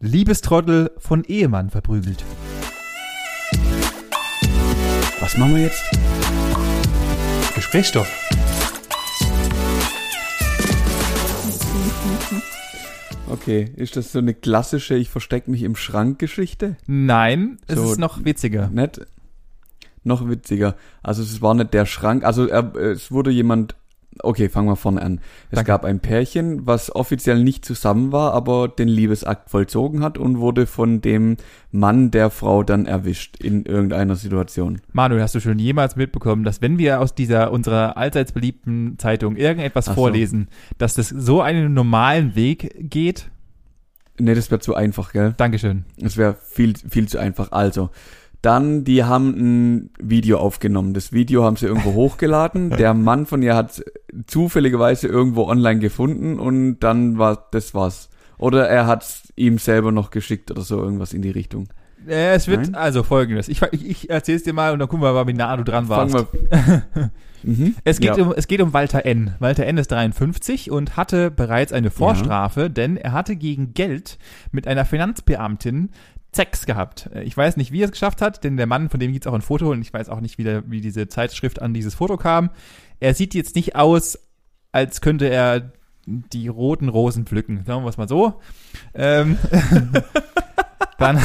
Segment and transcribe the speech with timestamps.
[0.00, 2.24] Liebestrottel von Ehemann verprügelt.
[5.20, 5.82] Was machen wir jetzt?
[7.54, 8.08] Gesprächsstoff.
[13.28, 16.76] Okay, ist das so eine klassische Ich verstecke mich im Schrank Geschichte?
[16.86, 18.68] Nein, es So- ist noch witziger.
[18.68, 19.00] Nicht?
[20.04, 20.76] Noch witziger.
[21.02, 23.74] Also es war nicht der Schrank, also er, es wurde jemand
[24.22, 25.20] Okay, fangen wir vorne an.
[25.50, 25.68] Es Danke.
[25.68, 30.66] gab ein Pärchen, was offiziell nicht zusammen war, aber den Liebesakt vollzogen hat und wurde
[30.66, 31.36] von dem
[31.70, 34.80] Mann der Frau dann erwischt in irgendeiner Situation.
[34.92, 39.36] Manuel, hast du schon jemals mitbekommen, dass wenn wir aus dieser unserer allseits beliebten Zeitung
[39.36, 39.94] irgendetwas so.
[39.94, 40.48] vorlesen,
[40.78, 43.30] dass das so einen normalen Weg geht?
[44.20, 45.34] Nee, das wäre zu einfach, gell?
[45.36, 45.84] Dankeschön.
[46.02, 47.52] Es wäre viel, viel zu einfach.
[47.52, 47.90] Also,
[48.42, 50.94] dann, die haben ein Video aufgenommen.
[50.94, 52.70] Das Video haben sie irgendwo hochgeladen.
[52.70, 53.82] Der Mann von ihr hat
[54.26, 58.08] zufälligerweise irgendwo online gefunden und dann war, das war's.
[58.38, 61.68] Oder er hat ihm selber noch geschickt oder so, irgendwas in die Richtung.
[62.06, 62.74] Äh, es wird Nein?
[62.76, 63.48] also folgendes.
[63.48, 65.88] Ich, ich, ich erzähl's dir mal und dann gucken wir mal, wie nah du dran
[65.88, 66.14] warst.
[66.14, 67.10] Fangen wir.
[67.42, 67.74] mhm.
[67.82, 68.24] Es geht, Ja.
[68.24, 69.34] um, es geht um Walter N.
[69.40, 69.78] Walter N.
[69.78, 74.18] ist 53 und hatte bereits eine Vorstrafe, denn er hatte gegen Geld
[74.52, 75.90] mit einer Finanzbeamtin
[76.38, 77.10] Sex gehabt.
[77.24, 79.34] Ich weiß nicht, wie er es geschafft hat, denn der Mann, von dem gibt's auch
[79.34, 82.16] ein Foto und ich weiß auch nicht, wie, der, wie diese Zeitschrift an dieses Foto
[82.16, 82.50] kam.
[83.00, 84.16] Er sieht jetzt nicht aus,
[84.70, 85.72] als könnte er
[86.06, 87.64] die roten Rosen pflücken.
[87.66, 88.40] Sagen wir es mal so.
[88.94, 89.36] Ähm,
[90.98, 91.18] dann,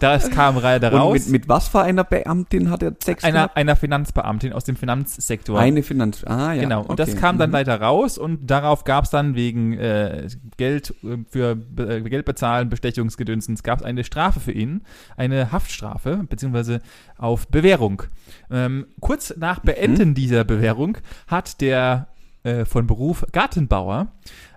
[0.00, 1.12] das kam leider Und raus.
[1.14, 3.56] mit, mit was für einer Beamtin hat er Sex einer, gehabt?
[3.56, 5.58] einer Finanzbeamtin aus dem Finanzsektor.
[5.58, 6.24] Eine Finanz...
[6.24, 6.62] Ah, ja.
[6.62, 7.20] Genau, und das okay.
[7.20, 7.54] kam dann Mhm.
[7.54, 12.68] leider raus und darauf gab es dann wegen äh, Geld äh, für äh, Geld bezahlen,
[12.70, 14.82] Bestechungsgedünstens, gab es eine Strafe für ihn,
[15.16, 16.80] eine Haftstrafe, beziehungsweise
[17.18, 18.02] auf Bewährung.
[18.50, 22.08] Ähm, kurz nach Beenden dieser Bewährung hat der
[22.42, 24.08] äh, von Beruf Gartenbauer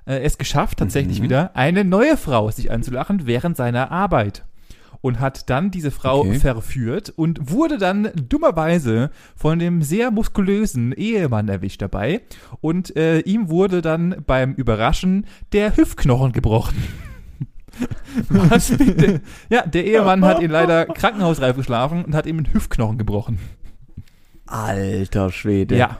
[0.05, 1.23] äh, es geschafft, tatsächlich Mhm.
[1.23, 4.45] wieder eine neue Frau sich anzulachen während seiner Arbeit.
[5.01, 6.35] Und hat dann diese Frau Okay.
[6.39, 12.21] verführt und wurde dann dummerweise von dem sehr muskulösen Ehemann erwischt dabei.
[12.61, 16.81] Und äh, ihm wurde dann beim Überraschen der Hüftknochen gebrochen.
[18.29, 18.71] Was?
[19.49, 23.39] Ja, der Ehemann hat ihn leider krankenhausreif geschlafen und hat ihm den Hüftknochen gebrochen.
[24.45, 25.75] Alter Schwede.
[25.77, 25.97] Ja.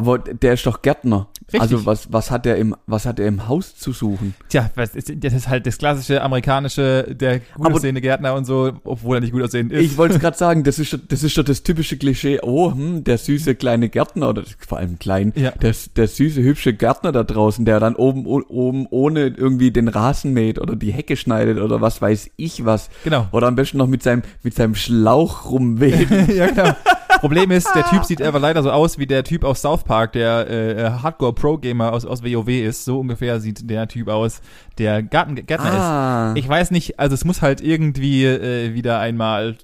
[0.00, 1.28] Aber der ist doch Gärtner.
[1.52, 1.60] Richtig.
[1.60, 4.34] Also was, was hat er im, was hat er im Haus zu suchen?
[4.48, 9.16] Tja, das ist halt das klassische amerikanische, der gut Aber- aussehende Gärtner und so, obwohl
[9.18, 9.84] er nicht gut aussehend ist.
[9.84, 12.38] Ich wollte es gerade sagen, das ist, das ist doch das typische Klischee.
[12.42, 15.50] Oh, hm, der süße kleine Gärtner oder vor allem klein, Ja.
[15.50, 20.32] der, der süße hübsche Gärtner da draußen, der dann oben oben ohne irgendwie den Rasen
[20.32, 22.88] mäht oder die Hecke schneidet oder was weiß ich was.
[23.04, 23.26] Genau.
[23.32, 26.08] Oder am besten noch mit seinem mit seinem Schlauch rumweht.
[26.34, 26.74] ja, genau.
[27.18, 30.12] Problem ist, der Typ sieht aber leider so aus wie der Typ aus South Park,
[30.12, 32.84] der äh, Hardcore-Pro-Gamer aus, aus WoW ist.
[32.84, 34.40] So ungefähr sieht der Typ aus,
[34.78, 36.38] der Garten, Gärtner ah, ist.
[36.38, 39.56] Ich weiß nicht, also es muss halt irgendwie äh, wieder einmal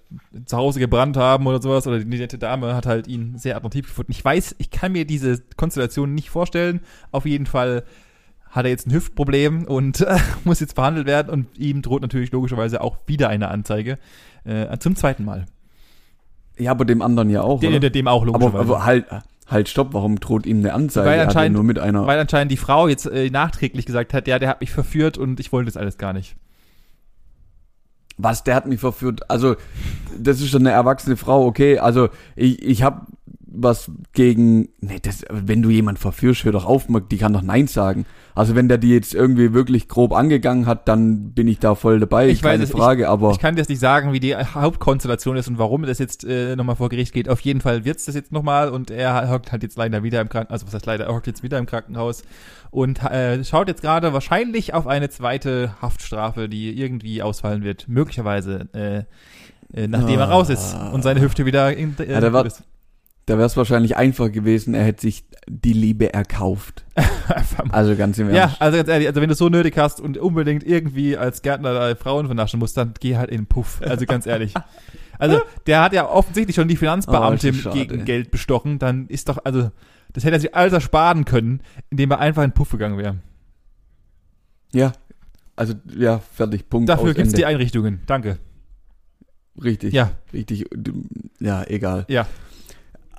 [0.45, 3.87] zu Hause gebrannt haben oder sowas, oder die nette Dame hat halt ihn sehr attraktiv
[3.87, 4.13] gefunden.
[4.13, 6.81] Ich weiß, ich kann mir diese Konstellation nicht vorstellen.
[7.13, 7.85] Auf jeden Fall
[8.51, 12.33] hat er jetzt ein Hüftproblem und äh, muss jetzt behandelt werden und ihm droht natürlich
[12.33, 13.99] logischerweise auch wieder eine Anzeige.
[14.45, 15.47] Äh, zum zweiten Mal.
[16.59, 17.61] Ja, aber dem anderen ja auch.
[17.61, 17.91] Dem, oder?
[17.91, 18.59] dem auch aber, logischerweise.
[18.59, 19.07] aber halt,
[19.47, 21.09] halt, stopp, warum droht ihm eine Anzeige?
[21.09, 22.07] Weil anscheinend- nur mit einer.
[22.07, 25.41] Weil anscheinend die Frau jetzt äh, nachträglich gesagt hat, ja, der hat mich verführt und
[25.41, 26.37] ich wollte das alles gar nicht.
[28.19, 29.31] Was, der hat mich verführt?
[29.31, 29.57] Also,
[30.19, 31.79] das ist schon eine erwachsene Frau, okay.
[31.79, 33.03] Also, ich, ich habe
[33.59, 34.69] was gegen.
[34.81, 38.07] Nee, das, wenn du jemand verführst, hör doch auf, die kann doch Nein sagen.
[38.35, 42.01] Also, wenn der die jetzt irgendwie wirklich grob angegangen hat, dann bin ich da voll
[42.01, 43.31] dabei, Ich weiß keine es, Frage, aber.
[43.33, 46.55] Ich kann dir jetzt nicht sagen, wie die Hauptkonstellation ist und warum das jetzt äh,
[46.57, 47.29] nochmal vor Gericht geht.
[47.29, 50.29] Auf jeden Fall wird's das jetzt nochmal und er hockt halt jetzt leider wieder im
[50.29, 52.23] Krankenhaus, also was heißt leider, er hockt jetzt wieder im Krankenhaus
[52.71, 57.89] und äh, schaut jetzt gerade wahrscheinlich auf eine zweite Haftstrafe, die irgendwie ausfallen wird.
[57.89, 59.05] Möglicherweise, äh,
[59.73, 60.33] äh, nachdem er Ah.
[60.33, 62.63] raus ist und seine Hüfte wieder in, äh, Ja, der war- ist.
[63.27, 66.85] Da wäre es wahrscheinlich einfach gewesen, er hätte sich die Liebe erkauft.
[67.71, 68.63] Also ganz im Ja, Ernst.
[68.63, 71.97] also ganz ehrlich, also wenn du es so nötig hast und unbedingt irgendwie als Gärtner
[71.97, 73.81] Frauen vernaschen musst, dann geh halt in den Puff.
[73.83, 74.55] Also ganz ehrlich.
[75.19, 79.39] Also der hat ja offensichtlich schon die Finanzbeamtin Oh, gegen Geld bestochen, dann ist doch,
[79.45, 79.71] also
[80.13, 83.17] das hätte er sich alles ersparen können, indem er einfach in den Puff gegangen wäre.
[84.75, 84.93] Ja.
[85.57, 86.91] Also, ja, fertig, Punkt.
[86.91, 87.37] Dafür gibt's Ende.
[87.37, 88.01] die Einrichtungen.
[88.07, 88.37] Danke.
[89.63, 89.95] Richtig.
[89.95, 90.67] Ja, Richtig.
[91.41, 92.05] Ja, egal.
[92.09, 92.27] ja,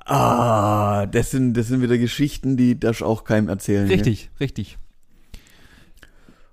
[0.08, 3.86] Ah, das sind, das sind wieder Geschichten, die das auch keinem erzählen.
[3.88, 4.78] richtig, richtig.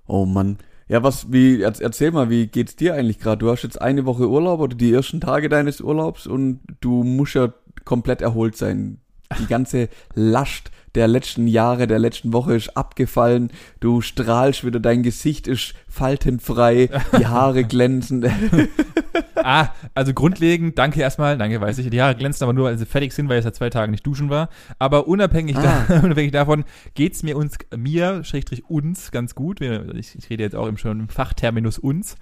[0.06, 0.58] Oh Mann.
[0.88, 3.38] Ja, was, wie, erz- erzähl mal, wie geht's dir eigentlich gerade?
[3.38, 7.34] Du hast jetzt eine Woche Urlaub oder die ersten Tage deines Urlaubs und du musst
[7.34, 7.52] ja
[7.84, 8.98] komplett erholt sein.
[9.40, 13.50] Die ganze Last der letzten Jahre, der letzten Woche ist abgefallen.
[13.80, 16.88] Du strahlst wieder, dein Gesicht ist faltenfrei,
[17.18, 18.22] die Haare glänzen.
[19.46, 21.88] ah, also grundlegend, danke erstmal, danke, weiß ich.
[21.88, 24.06] Die Haare glänzen aber nur, weil sie fertig sind, weil ich seit zwei Tagen nicht
[24.06, 24.48] duschen war.
[24.78, 25.84] Aber unabhängig, ah.
[25.88, 26.64] da, unabhängig davon
[26.94, 29.60] geht's mir uns, mir, schrägstrich uns, ganz gut.
[29.60, 32.16] Ich, ich rede jetzt auch im schon im Fachterminus uns.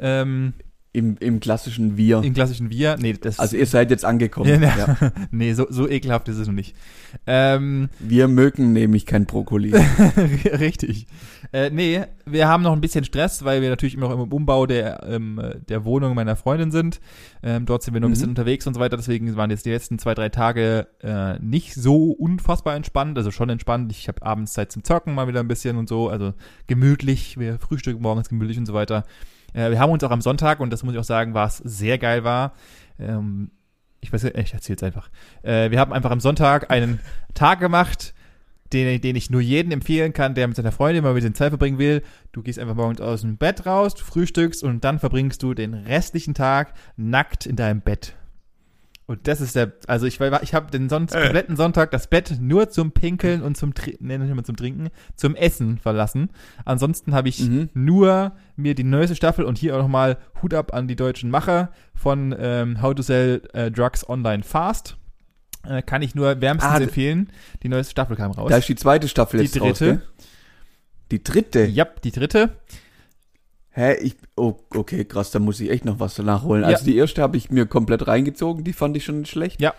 [0.00, 0.54] Ähm,
[0.96, 2.22] im, Im klassischen Wir.
[2.22, 3.38] Im klassischen Wir, nee, das.
[3.38, 4.62] Also ihr seid jetzt angekommen.
[4.62, 5.12] Ja, ja.
[5.30, 6.74] nee, so, so ekelhaft ist es noch nicht.
[7.26, 9.74] Ähm, wir mögen nämlich kein Brokkoli.
[10.58, 11.06] Richtig.
[11.52, 14.64] Äh, nee, wir haben noch ein bisschen Stress, weil wir natürlich immer noch im Umbau
[14.64, 15.38] der, ähm,
[15.68, 16.98] der Wohnung meiner Freundin sind.
[17.42, 18.32] Ähm, dort sind wir noch ein bisschen mhm.
[18.32, 18.96] unterwegs und so weiter.
[18.96, 23.18] Deswegen waren jetzt die letzten zwei, drei Tage äh, nicht so unfassbar entspannt.
[23.18, 23.92] Also schon entspannt.
[23.92, 26.08] Ich habe abends Zeit zum Zocken mal wieder ein bisschen und so.
[26.08, 26.32] Also
[26.68, 27.38] gemütlich.
[27.38, 29.04] Wir frühstücken morgens gemütlich und so weiter.
[29.52, 31.98] Äh, wir haben uns auch am Sonntag, und das muss ich auch sagen, was sehr
[31.98, 32.52] geil war,
[32.98, 33.50] ähm,
[34.00, 35.10] ich weiß nicht, ich erzähl's einfach.
[35.42, 37.00] Äh, wir haben einfach am Sonntag einen
[37.34, 38.14] Tag gemacht,
[38.72, 41.50] den, den ich nur jedem empfehlen kann, der mit seiner Freundin mal mit den Zeit
[41.50, 42.02] verbringen will.
[42.32, 45.74] Du gehst einfach morgens aus dem Bett raus, du frühstückst und dann verbringst du den
[45.74, 48.14] restlichen Tag nackt in deinem Bett.
[49.06, 51.22] Und das ist der, also ich, ich habe den Son äh.
[51.22, 55.36] kompletten Sonntag das Bett nur zum Pinkeln und zum, nee, nicht mal zum Trinken, zum
[55.36, 56.30] Essen verlassen.
[56.64, 57.70] Ansonsten habe ich mhm.
[57.72, 61.70] nur mir die neueste Staffel und hier auch nochmal Hut ab an die deutschen Macher
[61.94, 64.96] von ähm, How to Sell äh, Drugs Online Fast.
[65.64, 67.30] Äh, kann ich nur wärmstens ah, empfehlen.
[67.62, 68.50] Die neueste Staffel kam raus.
[68.50, 69.66] Da ist die zweite Staffel die jetzt dritte.
[69.66, 70.02] raus, gell?
[71.12, 71.64] Die dritte?
[71.66, 72.56] Ja, die dritte.
[73.76, 76.64] Hä, ich, oh, okay, krass, da muss ich echt noch was danach holen.
[76.64, 76.92] Also ja.
[76.92, 79.60] die erste habe ich mir komplett reingezogen, die fand ich schon nicht schlecht.
[79.60, 79.74] Ja.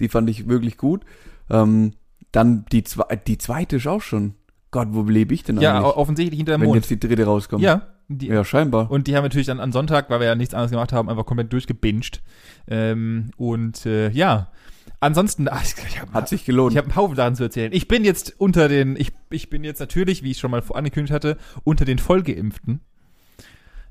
[0.00, 1.04] Die fand ich wirklich gut.
[1.48, 1.92] Ähm,
[2.32, 4.34] dann die, zwe die zweite ist auch schon.
[4.72, 5.92] Gott, wo lebe ich denn ja, eigentlich?
[5.92, 6.78] Ja, offensichtlich hinter dem Wenn Mond.
[6.78, 7.62] jetzt die dritte rauskommt.
[7.62, 7.86] Ja.
[8.08, 8.90] Die, ja, scheinbar.
[8.90, 11.24] Und die haben natürlich dann am Sonntag, weil wir ja nichts anderes gemacht haben, einfach
[11.24, 12.20] komplett durchgebinged.
[12.66, 14.48] Ähm, und äh, ja,
[15.00, 16.72] Ansonsten, ach, ich hab, hat sich gelohnt.
[16.72, 17.72] Ich habe einen Haufen Sachen zu erzählen.
[17.72, 21.12] Ich bin jetzt unter den, ich, ich bin jetzt natürlich, wie ich schon mal angekündigt
[21.12, 22.80] hatte, unter den Vollgeimpften.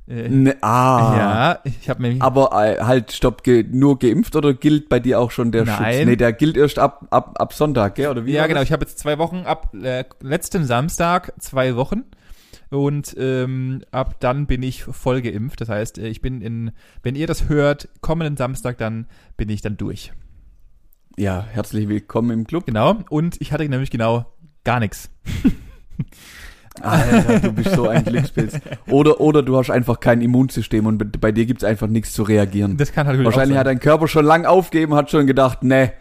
[0.07, 1.15] Äh, ne, ah.
[1.17, 2.21] Ja, ich habe mir.
[2.21, 5.93] Aber äh, halt, stopp, ge nur geimpft oder gilt bei dir auch schon der Nein.
[5.93, 6.05] Schutz?
[6.05, 8.09] Nee, der gilt erst ab, ab, ab Sonntag, gell?
[8.09, 8.31] Oder wie?
[8.31, 8.61] Ja, genau.
[8.61, 12.03] Ich habe jetzt zwei Wochen ab äh, letzten Samstag zwei Wochen.
[12.69, 15.61] Und ähm, ab dann bin ich voll geimpft.
[15.61, 16.71] Das heißt, äh, ich bin in,
[17.03, 20.11] wenn ihr das hört, kommenden Samstag, dann bin ich dann durch.
[21.17, 22.65] Ja, herzlich willkommen im Club.
[22.65, 22.99] Genau.
[23.09, 24.25] Und ich hatte nämlich genau
[24.63, 25.09] gar nichts.
[26.81, 28.59] Alter, du bist so ein Glückspilz.
[28.89, 32.77] Oder, oder du hast einfach kein Immunsystem und bei dir gibt's einfach nichts zu reagieren.
[32.77, 35.93] Das kann halt Wahrscheinlich hat dein Körper schon lang aufgeben, hat schon gedacht, ne,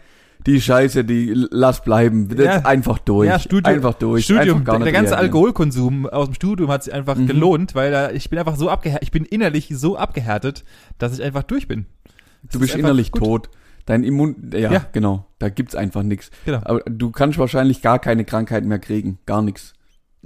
[0.45, 2.29] die Scheiße, die lass bleiben.
[2.37, 2.59] Ja.
[2.59, 3.27] Einfach durch.
[3.27, 4.25] Ja, Studium, einfach durch.
[4.25, 5.19] Studium, einfach der ganze reagieren.
[5.19, 7.27] Alkoholkonsum aus dem Studium hat sich einfach mhm.
[7.27, 10.63] gelohnt, weil da, ich bin einfach so abgehärtet, ich bin innerlich so abgehärtet,
[10.97, 11.85] dass ich einfach durch bin.
[12.43, 13.23] Das du bist innerlich gut.
[13.23, 13.49] tot.
[13.85, 14.85] Dein Immun, ja, ja.
[14.91, 16.29] genau, da gibt's einfach nichts.
[16.45, 16.59] Genau.
[16.63, 19.73] Aber du kannst wahrscheinlich gar keine Krankheit mehr kriegen, gar nichts.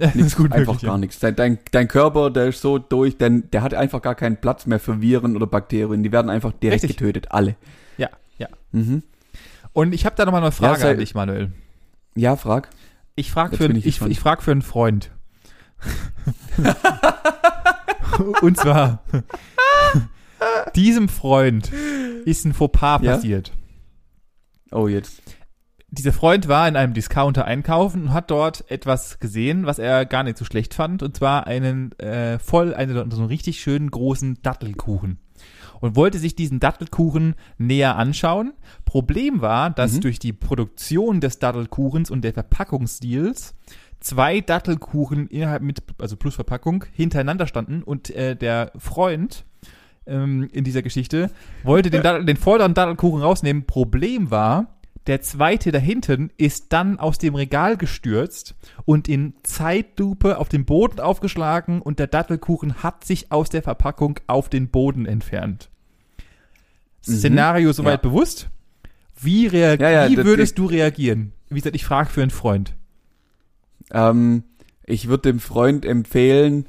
[0.14, 0.98] Nichts gut einfach möglich, gar ja.
[0.98, 1.18] nichts.
[1.20, 4.66] Dein, dein, dein, Körper, der ist so durch, denn der hat einfach gar keinen Platz
[4.66, 6.02] mehr für Viren oder Bakterien.
[6.02, 6.98] Die werden einfach direkt Richtig.
[6.98, 7.56] getötet, alle.
[7.96, 8.08] Ja,
[8.38, 8.48] ja.
[8.72, 9.02] Mhm.
[9.72, 11.52] Und ich habe da nochmal eine Frage ja, an dich, Manuel.
[12.14, 12.68] Ja, frag.
[13.14, 15.10] Ich frage für, ich, ich, ich frag für einen Freund.
[18.42, 19.02] Und zwar,
[20.74, 21.70] diesem Freund
[22.24, 23.14] ist ein Fauxpas ja?
[23.14, 23.52] passiert.
[24.70, 25.22] Oh, jetzt
[25.92, 30.22] dieser Freund war in einem Discounter einkaufen und hat dort etwas gesehen, was er gar
[30.22, 34.38] nicht so schlecht fand, und zwar einen äh, voll, einen, so einen richtig schönen großen
[34.42, 35.18] Dattelkuchen.
[35.80, 38.54] Und wollte sich diesen Dattelkuchen näher anschauen.
[38.84, 40.00] Problem war, dass mhm.
[40.00, 43.54] durch die Produktion des Dattelkuchens und der Verpackungsstils
[44.00, 49.44] zwei Dattelkuchen innerhalb mit, also plus Verpackung, hintereinander standen und äh, der Freund
[50.06, 51.30] ähm, in dieser Geschichte
[51.64, 53.66] wollte den, Dattel, den vorderen Dattelkuchen rausnehmen.
[53.66, 58.54] Problem war, der zweite da hinten ist dann aus dem Regal gestürzt
[58.84, 64.20] und in Zeitlupe auf den Boden aufgeschlagen und der Dattelkuchen hat sich aus der Verpackung
[64.26, 65.70] auf den Boden entfernt.
[67.06, 67.14] Mhm.
[67.14, 68.08] Szenario soweit ja.
[68.08, 68.48] bewusst?
[69.20, 71.32] Wie, ja, ja, wie würdest du reagieren?
[71.48, 72.74] Wie gesagt, ich frage für einen Freund.
[73.92, 74.44] Ähm,
[74.84, 76.66] ich würde dem Freund empfehlen,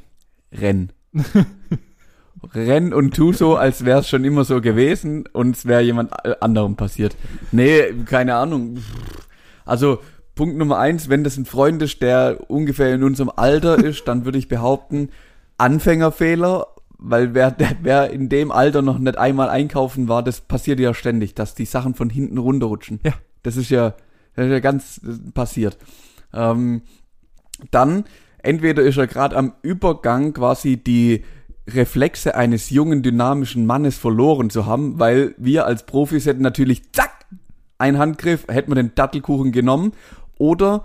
[0.51, 0.91] renn.
[2.53, 6.11] renn und tu so, als wäre es schon immer so gewesen und es wäre jemand
[6.41, 7.15] anderem passiert.
[7.51, 8.77] Nee, keine Ahnung.
[9.65, 9.99] Also
[10.35, 14.25] Punkt Nummer eins, wenn das ein Freund ist, der ungefähr in unserem Alter ist, dann
[14.25, 15.09] würde ich behaupten,
[15.57, 20.93] Anfängerfehler, weil wer, wer in dem Alter noch nicht einmal einkaufen war, das passiert ja
[20.93, 22.99] ständig, dass die Sachen von hinten runterrutschen.
[23.03, 23.13] Ja.
[23.43, 23.93] Das ist ja,
[24.35, 25.01] das ist ja ganz
[25.33, 25.77] passiert.
[26.33, 26.81] Ähm,
[27.71, 28.05] dann,
[28.39, 31.23] entweder ist er gerade am Übergang quasi die
[31.67, 37.25] Reflexe eines jungen, dynamischen Mannes verloren zu haben, weil wir als Profis hätten natürlich zack
[37.77, 39.93] ein Handgriff, hätten wir den Dattelkuchen genommen.
[40.37, 40.83] Oder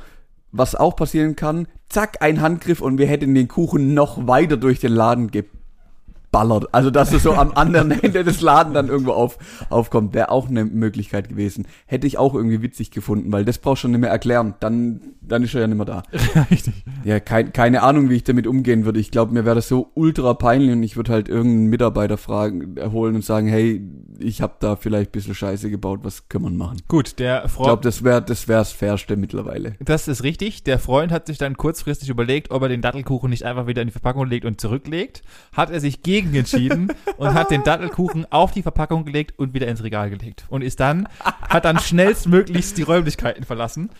[0.52, 4.80] was auch passieren kann, zack, ein Handgriff und wir hätten den Kuchen noch weiter durch
[4.80, 5.30] den Laden
[6.30, 6.68] geballert.
[6.72, 9.38] Also, dass er so am anderen Ende des Laden dann irgendwo auf,
[9.70, 11.66] aufkommt, wäre auch eine Möglichkeit gewesen.
[11.86, 14.54] Hätte ich auch irgendwie witzig gefunden, weil das brauchst du nicht mehr erklären.
[14.60, 16.02] Dann, dann ist er ja nicht mehr da.
[16.50, 16.84] Richtig.
[17.04, 19.00] Ja, kein, keine Ahnung, wie ich damit umgehen würde.
[19.00, 22.76] Ich glaube, mir wäre das so ultra peinlich und ich würde halt irgendeinen Mitarbeiter fragen,
[22.76, 23.82] erholen und sagen, hey,
[24.18, 26.78] ich habe da vielleicht ein bisschen Scheiße gebaut, was kann man machen?
[26.88, 27.66] Gut, der Ich Freund.
[27.68, 29.74] glaube, das wäre das wär's Fairste mittlerweile.
[29.80, 30.64] Das ist richtig.
[30.64, 33.88] Der Freund hat sich dann kurzfristig überlegt, ob er den Dattelkuchen nicht einfach wieder in
[33.88, 35.22] die Verpackung legt und zurücklegt.
[35.52, 39.66] Hat er sich gegen entschieden und hat den Dattelkuchen auf die Verpackung gelegt und wieder
[39.68, 40.44] ins Regal gelegt.
[40.48, 43.90] Und ist dann, hat dann schnellstmöglichst die Räumlichkeiten verlassen,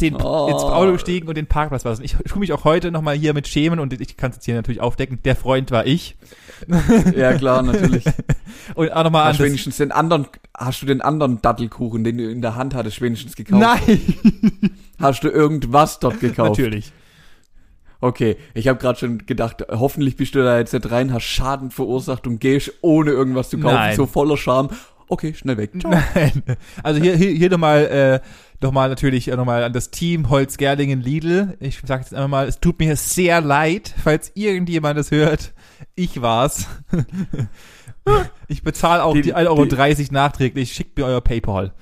[0.00, 0.48] den, Oh.
[0.50, 2.04] ins Auto gestiegen und den Parkplatz verlassen.
[2.04, 4.54] Ich tue mich auch heute nochmal hier mit schämen und ich kann es jetzt hier
[4.54, 5.20] natürlich aufdecken.
[5.24, 6.16] Der Freund war ich.
[7.16, 8.04] Ja, klar, natürlich.
[8.74, 12.02] Und auch nochmal an Hast du das, wenigstens den anderen, hast du den anderen Dattelkuchen,
[12.02, 13.60] den du in der Hand hattest, wenigstens gekauft?
[13.62, 14.00] Nein!
[14.98, 16.58] Hast du irgendwas dort gekauft?
[16.58, 16.92] Natürlich.
[18.06, 21.72] Okay, ich habe gerade schon gedacht, hoffentlich bist du da jetzt nicht rein, hast Schaden
[21.72, 23.96] verursacht und gehst ohne irgendwas zu kaufen, Nein.
[23.96, 24.68] so voller Scham.
[25.08, 25.72] Okay, schnell weg.
[25.80, 25.90] Ciao.
[25.92, 26.42] Nein.
[26.84, 28.20] Also hier, hier, hier nochmal, äh,
[28.64, 31.56] nochmal natürlich äh, nochmal an das Team Holz-Gerlingen Lidl.
[31.58, 35.52] Ich sage jetzt einfach mal, es tut mir sehr leid, falls irgendjemand das hört.
[35.96, 36.66] Ich war's.
[38.46, 40.72] Ich bezahle auch Die- die, 1,30 Euro nachträglich.
[40.72, 41.72] Schickt mir euer PayPal.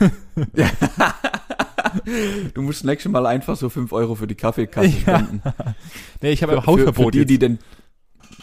[2.54, 5.18] Du musst nächstes Mal einfach so 5 Euro für die Kaffeekasse Ja.
[5.18, 5.42] spenden.
[6.22, 7.58] Nee, ich habe Für, aber für, für Hausverbot die, die denn.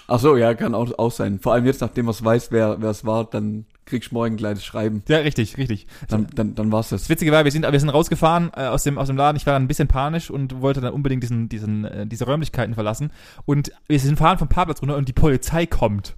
[0.08, 1.40] Ach so, ja, kann auch, auch sein.
[1.40, 4.38] Vor allem jetzt, nachdem man weiß, wer wer es war, dann kriegst du morgen ein
[4.38, 5.04] kleines Schreiben.
[5.08, 5.88] Ja, richtig, richtig.
[6.10, 7.02] Dann, dann, dann war's das.
[7.04, 9.36] Das Witzige war, wir sind, wir sind rausgefahren äh, aus, dem, aus dem Laden.
[9.38, 12.74] Ich war dann ein bisschen panisch und wollte dann unbedingt diesen, diesen, äh, diese Räumlichkeiten
[12.75, 13.12] verlassen.
[13.46, 16.16] Und wir sind fahren vom Parkplatz runter und die Polizei kommt.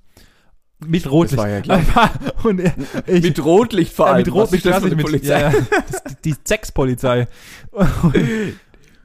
[0.85, 1.43] Mit Rotlicht.
[1.43, 2.11] ja klar.
[2.43, 2.61] und
[3.07, 4.25] ich, Mit Rotlicht vor ja, allem.
[4.25, 5.51] mit Was Rotlicht, das mit, mit, ja, ja,
[5.91, 7.27] das, die Sexpolizei.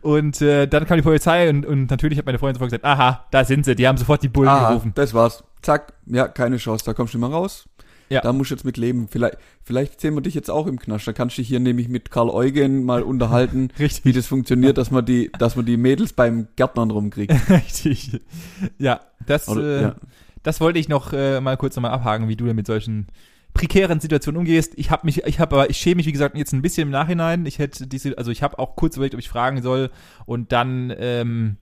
[0.03, 3.25] Und äh, dann kam die Polizei und, und natürlich hat meine Freundin sofort gesagt, aha,
[3.31, 4.91] da sind sie, die haben sofort die Bullen Ah, gerufen.
[4.97, 5.45] das war's.
[5.63, 7.69] Zack, ja, keine Chance, da kommst du mehr raus.
[8.09, 8.21] Ja.
[8.21, 9.07] Da musst du jetzt mit leben.
[9.09, 11.07] Vielleicht, vielleicht sehen wir dich jetzt auch im Knast.
[11.07, 14.05] Da kannst du dich hier nämlich mit Karl Eugen mal unterhalten, Richtig.
[14.05, 17.33] wie das funktioniert, dass man die, dass man die Mädels beim Gärtnern rumkriegt.
[17.49, 18.21] Richtig.
[18.79, 19.95] Ja, das, Oder, äh, ja.
[20.43, 23.07] Das wollte ich noch äh, mal kurz nochmal abhaken, wie du denn mit solchen
[23.55, 24.73] prekären Situationen umgehst.
[24.77, 26.91] Ich habe mich, ich habe aber, ich schäme mich wie gesagt jetzt ein bisschen im
[26.91, 27.47] Nachhinein.
[27.47, 29.91] Ich hätte diese, also ich habe auch kurz überlegt, ob ich fragen soll
[30.25, 31.57] und dann, ähm,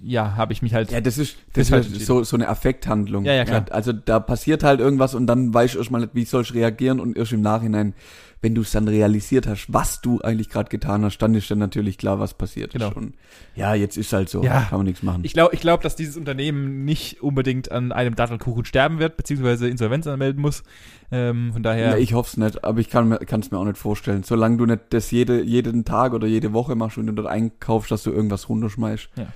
[0.00, 0.92] ja, habe ich mich halt.
[0.92, 3.24] Ja, das ist, Das das halt ist so, so eine Affekthandlung.
[3.24, 3.66] Ja, ja, klar.
[3.70, 7.00] also da passiert halt irgendwas und dann weißt du erstmal nicht, wie sollst du reagieren
[7.00, 7.94] und erst im Nachhinein,
[8.40, 11.58] wenn du es dann realisiert hast, was du eigentlich gerade getan hast, dann ist dann
[11.58, 12.90] natürlich klar, was passiert Genau.
[12.90, 12.96] ist.
[12.96, 13.14] Und
[13.56, 14.62] ja, jetzt ist halt so, Ja.
[14.62, 15.22] kann man nichts machen.
[15.24, 19.68] Ich glaube, ich glaub, dass dieses Unternehmen nicht unbedingt an einem Dattelkuchen sterben wird, beziehungsweise
[19.68, 20.62] Insolvenz anmelden muss.
[21.10, 21.90] Ähm, von daher.
[21.92, 21.96] Ja.
[21.96, 24.22] Ich hoffe es nicht, aber ich kann es mir auch nicht vorstellen.
[24.22, 27.90] Solange du nicht das jede, jeden Tag oder jede Woche machst und du dort einkaufst,
[27.90, 29.26] dass du irgendwas runterschmeißt, Ja.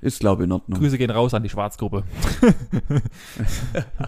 [0.00, 0.80] ist glaube ich in Ordnung.
[0.80, 2.02] Grüße gehen raus an die Schwarzgruppe.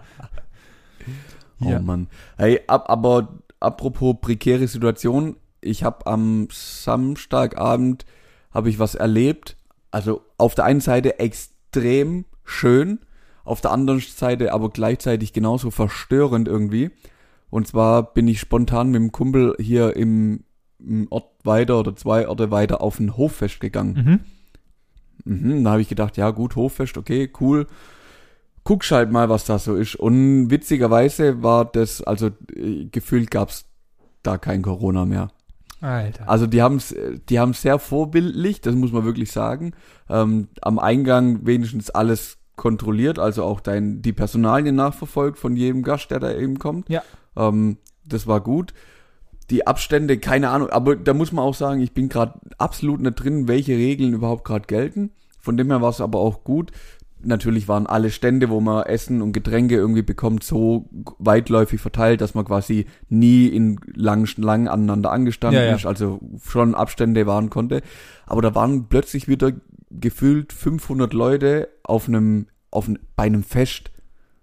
[1.61, 1.81] Oh Ja.
[1.81, 2.09] Mann.
[2.37, 3.29] Hey, ab, aber
[3.65, 8.05] apropos prekäre Situation, ich habe am Samstagabend
[8.51, 9.57] habe ich was erlebt.
[9.91, 13.01] Also auf der einen Seite extrem schön,
[13.45, 16.91] auf der anderen Seite aber gleichzeitig genauso verstörend irgendwie.
[17.51, 20.45] Und zwar bin ich spontan mit dem Kumpel hier im,
[20.79, 24.21] im Ort weiter oder zwei Orte weiter auf ein Hoffest gegangen.
[25.25, 25.41] Mhm.
[25.51, 27.67] Mhm, da habe ich gedacht, ja gut, Hoffest, okay, cool.
[28.65, 29.95] Guckst halt mal, was da so ist.
[29.97, 33.67] Und witzigerweise war das, also äh, gefühlt gab's
[34.23, 35.29] da kein Corona mehr.
[35.81, 36.29] Alter.
[36.29, 36.95] Also die haben's,
[37.29, 39.75] die haben's sehr vorbildlich, das muss man wirklich sagen.
[40.09, 46.11] Ähm, am Eingang wenigstens alles kontrolliert, also auch dein, die Personalien nachverfolgt von jedem Gast,
[46.11, 46.89] der da eben kommt.
[46.89, 47.03] Ja.
[47.37, 48.73] Ähm, das war gut.
[49.51, 53.17] Die Abstände, keine Ahnung, aber da muss man auch sagen, ich bin gerade absolut nicht
[53.17, 55.11] drin, welche Regeln überhaupt gerade gelten.
[55.41, 56.71] Von dem her war es aber auch gut.
[57.25, 60.89] Natürlich waren alle Stände, wo man Essen und Getränke irgendwie bekommt, so
[61.19, 65.77] weitläufig verteilt, dass man quasi nie in langen Schlangen aneinander angestanden Ja, ja.
[65.77, 67.83] ist, also schon Abstände wahren konnte.
[68.27, 69.53] Aber da waren plötzlich wieder
[69.91, 73.91] gefühlt 500 Leute auf einem, auf bei einem Fest.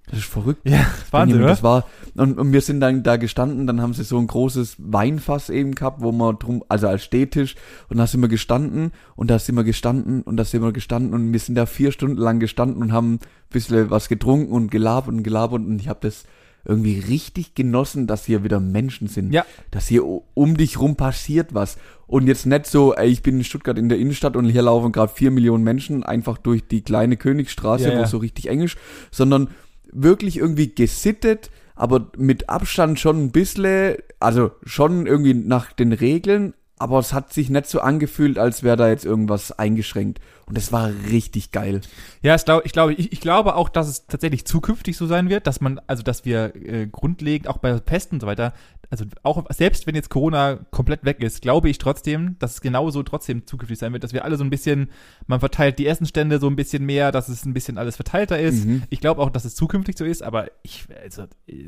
[0.09, 0.67] Das ist verrückt.
[0.67, 1.47] ja, Wahnsinn, oder?
[1.47, 4.75] Das war, und, und wir sind dann da gestanden, dann haben sie so ein großes
[4.79, 7.55] Weinfass eben gehabt, wo man drum, also als Stehtisch,
[7.87, 11.13] und da sind wir gestanden, und da sind wir gestanden, und da sind wir gestanden,
[11.13, 13.19] und wir sind da vier Stunden lang gestanden und haben ein
[13.51, 16.25] bisschen was getrunken und gelabert und gelabert, und ich habe das
[16.65, 19.33] irgendwie richtig genossen, dass hier wieder Menschen sind.
[19.33, 19.45] Ja.
[19.71, 21.77] Dass hier um dich rum passiert was.
[22.05, 24.91] Und jetzt nicht so, ey, ich bin in Stuttgart in der Innenstadt und hier laufen
[24.91, 28.03] gerade vier Millionen Menschen einfach durch die kleine Königsstraße, Ja, wo ja.
[28.03, 28.77] es so richtig eng ist,
[29.09, 29.47] sondern
[29.91, 36.53] wirklich irgendwie gesittet, aber mit Abstand schon ein bisschen, also schon irgendwie nach den Regeln,
[36.81, 40.19] aber es hat sich nicht so angefühlt, als wäre da jetzt irgendwas eingeschränkt.
[40.47, 41.81] Und das war richtig geil.
[42.23, 45.29] Ja, ich glaube, ich glaube, ich, ich glaube auch, dass es tatsächlich zukünftig so sein
[45.29, 48.53] wird, dass man, also dass wir äh, grundlegend auch bei Pesten und so weiter,
[48.91, 53.01] also auch selbst wenn jetzt Corona komplett weg ist, glaube ich trotzdem, dass es genauso
[53.03, 54.89] trotzdem zukünftig sein wird, dass wir alle so ein bisschen,
[55.27, 58.65] man verteilt die Essenstände so ein bisschen mehr, dass es ein bisschen alles verteilter ist.
[58.65, 58.83] Mhm.
[58.89, 61.23] Ich glaube auch, dass es zukünftig so ist, aber ich, also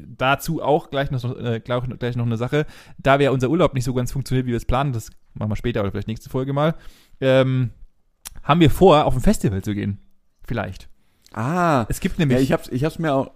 [0.06, 2.65] dazu auch gleich noch, äh, gleich, gleich noch eine Sache,
[2.98, 5.56] da wir unser Urlaub nicht so ganz funktioniert, wie wir es planen, das machen wir
[5.56, 6.75] später oder vielleicht nächste Folge mal,
[7.22, 7.70] ähm,
[8.44, 10.00] haben wir vor, auf ein Festival zu gehen.
[10.46, 10.89] Vielleicht.
[11.32, 13.32] Ah, Es gibt nämlich ja, ich hab's, ich hab's mir auch.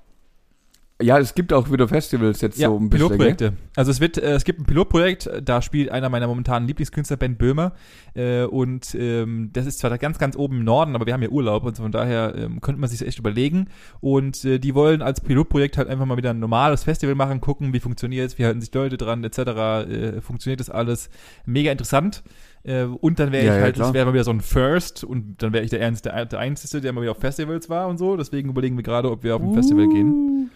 [0.99, 3.09] Ja, es gibt auch wieder Festivals jetzt ja, so ein bisschen.
[3.09, 3.53] Pilotprojekte.
[3.75, 7.37] Also es wird, äh, es gibt ein Pilotprojekt, da spielt einer meiner momentanen Lieblingskünstler, Ben
[7.37, 7.73] Böhmer.
[8.15, 11.21] Äh, und ähm, das ist zwar da ganz, ganz oben im Norden, aber wir haben
[11.21, 13.67] ja Urlaub und von daher ähm, könnte man sich das echt überlegen.
[13.99, 17.73] Und äh, die wollen als Pilotprojekt halt einfach mal wieder ein normales Festival machen, gucken,
[17.73, 19.37] wie funktioniert es, wie halten sich Leute dran, etc.
[19.37, 21.11] Äh, funktioniert das alles.
[21.45, 22.23] Mega interessant.
[22.63, 23.93] Äh, und dann wäre Ja, ich ja, halt, das klar.
[23.93, 26.81] wäre mal wieder so ein First und dann wäre ich der, Ernst, der, der Einzige,
[26.81, 28.17] der mal wieder auf Festivals war und so.
[28.17, 30.49] Deswegen überlegen wir gerade, ob wir auf ein Festival gehen.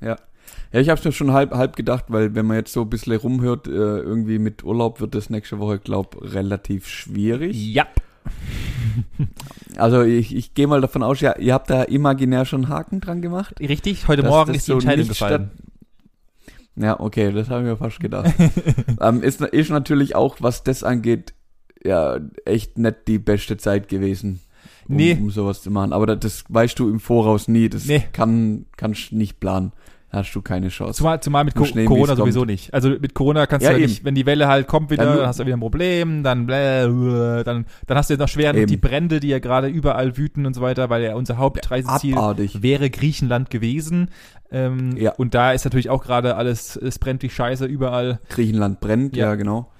[0.00, 0.16] Ja.
[0.72, 3.16] Ja, ich hab's mir schon halb, halb gedacht, weil wenn man jetzt so ein bisschen
[3.16, 7.56] rumhört, äh, irgendwie mit Urlaub wird das nächste Woche, glaub, relativ schwierig.
[7.56, 7.86] Ja.
[9.76, 13.00] Also ich, ich gehe mal davon aus, ja, ihr habt da imaginär schon einen Haken
[13.00, 13.60] dran gemacht.
[13.60, 15.50] Richtig, heute Dass Morgen das ist die so Entscheidung gefallen.
[16.76, 18.34] Ja, okay, das habe ich mir fast gedacht.
[19.00, 21.34] ähm, ist, ist natürlich auch, was das angeht,
[21.82, 24.40] ja, echt nicht die beste Zeit gewesen,
[24.88, 25.16] um, Nee.
[25.20, 25.92] um sowas zu machen.
[25.92, 27.68] Aber das, das weißt du im Voraus nie.
[27.68, 28.04] Das Nee.
[28.12, 29.72] kann, kannst nicht planen.
[30.08, 30.94] Hast du keine Chance.
[30.98, 32.52] Zumal, zumal mit Co schnell, Corona es sowieso kommt.
[32.52, 32.72] nicht.
[32.72, 35.26] Also mit Corona kannst Ja, du ja nicht, wenn die Welle halt kommt wieder, dann
[35.26, 38.76] hast du wieder ein Problem, dann blä, dann, dann hast du jetzt noch schwer die
[38.76, 42.62] Brände, die ja gerade überall wüten und so weiter, weil ja unser Hauptreiseziel Abartig.
[42.62, 44.08] wäre Griechenland gewesen.
[44.52, 45.12] Ähm, Ja.
[45.16, 48.20] Und da ist natürlich auch gerade alles, es brennt wie Scheiße überall.
[48.28, 49.34] Griechenland brennt, ja, Ja.
[49.34, 49.70] genau.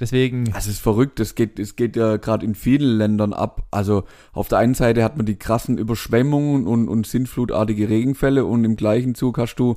[0.00, 3.66] Deswegen, Das ist verrückt, es geht, es geht ja gerade in vielen Ländern ab.
[3.70, 8.64] Also auf der einen Seite hat man die krassen Überschwemmungen und, und sintflutartige Regenfälle und
[8.64, 9.76] im gleichen Zug hast du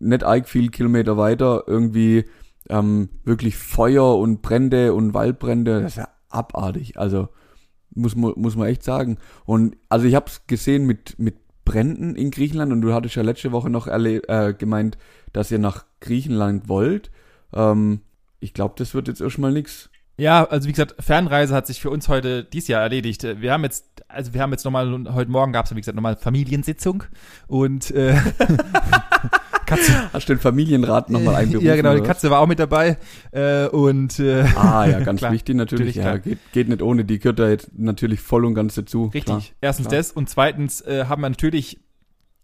[0.00, 2.24] nicht arg viel Kilometer weiter irgendwie
[2.68, 5.82] ähm, wirklich Feuer und Brände und Waldbrände.
[5.82, 6.98] Das ist ja abartig.
[6.98, 7.28] Also
[7.94, 9.18] muss man, muss man echt sagen.
[9.44, 13.22] Und also ich habe es gesehen mit, mit Bränden in Griechenland und du hattest ja
[13.22, 14.98] letzte Woche noch äh, gemeint,
[15.32, 17.10] dass ihr nach Griechenland wollt.
[17.52, 18.00] Ähm,
[18.42, 19.88] ich glaube, das wird jetzt erstmal nix.
[20.18, 23.22] ja, also wie gesagt, Fernreise hat sich für uns heute dieses Jahr erledigt.
[23.40, 26.16] Wir haben jetzt, also wir haben jetzt nochmal, heute Morgen gab es, wie gesagt, nochmal
[26.16, 27.04] Familiensitzung
[27.46, 28.16] und äh,
[29.66, 31.66] Katze, Hast du den Familienrat nochmal einberufen?
[31.66, 32.02] Ja, genau, die?
[32.02, 32.98] Katze war auch mit dabei.
[33.30, 35.96] Äh, und äh, Ah, ja, ganz Klar, wichtig natürlich.
[35.96, 37.04] natürlich, ja, geht, geht nicht ohne.
[37.04, 39.04] Die gehört da jetzt natürlich voll und ganz dazu.
[39.04, 39.24] richtig.
[39.24, 39.42] Klar.
[39.60, 39.98] Erstens klar.
[39.98, 41.80] das und zweitens äh, haben wir natürlich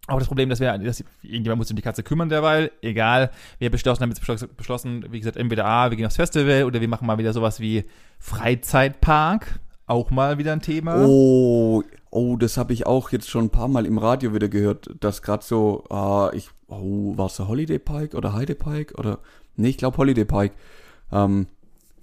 [0.09, 2.71] auch das Problem, dass wir, dass irgendjemand muss sich um die Katze kümmern derweil.
[2.81, 6.81] Egal, wir beschlossen, haben jetzt beschlossen, wie gesagt, entweder A, wir gehen aufs Festival oder
[6.81, 7.85] wir machen mal wieder sowas wie
[8.19, 9.59] Freizeitpark.
[9.85, 11.03] Auch mal wieder ein Thema.
[11.05, 14.89] Oh, oh, das habe ich auch jetzt schon ein paar Mal im Radio wieder gehört,
[14.99, 19.19] dass gerade so, ah, ich, oh, war es der Holiday Pike oder Heide Pike oder,
[19.55, 20.53] nee, ich glaube Holiday Pike.
[21.11, 21.47] Ähm,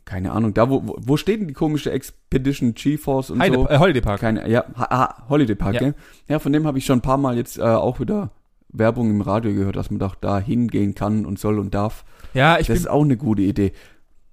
[0.07, 3.69] keine Ahnung, da wo, wo- steht denn die komische Expedition GeForce und Heide, so?
[3.69, 4.21] äh, Holiday Park.
[4.21, 5.83] Keine, ja, ha, Holiday Park, Ja.
[5.89, 5.93] ja.
[6.29, 8.31] Ja, von dem habe ich schon ein paar Mal jetzt äh, auch wieder
[8.71, 12.05] Werbung im Radio gehört, dass man doch da hingehen kann und soll und darf.
[12.35, 13.73] Ja, ich das bin, ist auch eine gute Idee.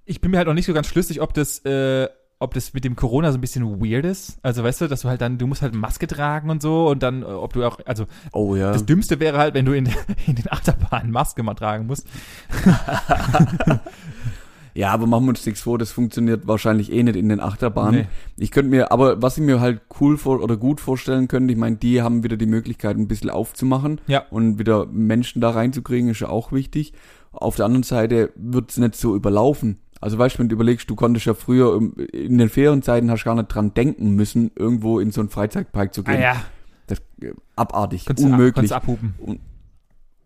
[0.06, 2.08] ich bin mir halt noch nicht so ganz schlüssig, ob das, äh,
[2.38, 4.38] ob das mit dem Corona so ein bisschen weird ist.
[4.42, 7.02] Also weißt du, dass du halt dann, du musst halt Maske tragen und so und
[7.02, 8.70] dann, äh, ob du auch, also Oh ja.
[8.72, 9.86] Das Dümmste wäre halt, wenn du in,
[10.26, 12.06] in den Achterbahnen Maske mal tragen musst.
[14.76, 18.00] Ja, aber machen wir uns nichts vor, das funktioniert wahrscheinlich eh nicht in den Achterbahnen.
[18.02, 18.06] Nee.
[18.44, 21.58] Ich könnte mir, aber was ich mir halt cool vor oder gut vorstellen könnte, ich
[21.58, 24.24] meine, die haben wieder die Möglichkeit, ein bisschen aufzumachen Ja.
[24.30, 26.92] und wieder Menschen da reinzukriegen, ist ja auch wichtig.
[27.30, 29.78] Auf der anderen Seite wird's nicht so überlaufen.
[30.00, 31.80] Also weißt du, wenn du überlegst, du konntest ja früher
[32.12, 35.94] in den Ferienzeiten hast du gar nicht dran denken müssen, irgendwo in so einen Freizeitpark
[35.94, 36.20] zu Ah gehen.
[36.20, 36.36] ja,
[36.88, 38.54] Das äh, abartig, kannst du, unmöglich.
[38.54, 39.14] kannst du abhupen.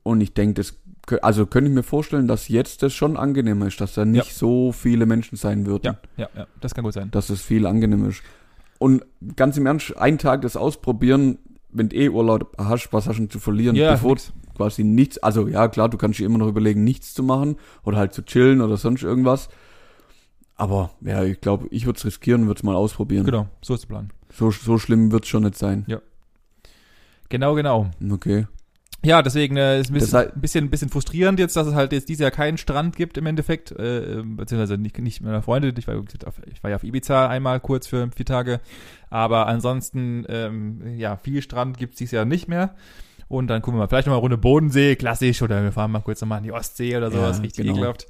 [0.03, 0.75] Und ich denke, das
[1.23, 4.73] also könnte ich mir vorstellen, dass jetzt das schon angenehmer ist, dass da nicht so
[4.73, 5.85] viele Menschen sein würden.
[5.87, 7.11] Ja, ja, ja, das kann gut sein.
[7.11, 8.23] dass es viel angenehmer ist.
[8.79, 9.05] Und
[9.37, 11.39] ganz im Ernst, einen Tag das ausprobieren,
[11.71, 14.33] wenn du eh Urlaub hast, was hast du zu verlieren, Ja, bevor nix.
[14.57, 17.97] quasi nichts, also ja klar, du kannst dir immer noch überlegen, nichts zu machen oder
[17.99, 19.49] halt zu chillen oder sonst irgendwas.
[20.57, 23.25] Aber ja, ich glaube, ich würde es riskieren, würde es mal ausprobieren.
[23.27, 24.13] Genau, so ist der Plan.
[24.33, 25.85] So, so schlimm wird es schon nicht sein.
[27.29, 27.91] Genau, genau.
[28.11, 28.47] Okay.
[29.05, 31.93] Ja, deswegen äh, ist ein bisschen, ein bisschen, ein bisschen frustrierend jetzt, dass es halt
[31.93, 35.73] jetzt dieses Jahr keinen Strand gibt im Endeffekt, äh, beziehungsweise nicht, nicht meiner Freunde.
[35.79, 38.61] Ich war, auf, ich war ja auf Ibiza einmal kurz für vier Tage,
[39.09, 42.75] aber ansonsten, ähm, ja, viel Strand gibt's dieses Jahr nicht mehr.
[43.29, 46.21] Und dann gucken wir mal, vielleicht nochmal Runde Bodensee, klassisch, oder wir fahren mal kurz
[46.21, 47.77] nochmal in die Ostsee oder sowas, Ja, richtig genau.
[47.77, 48.07] ekelhaft.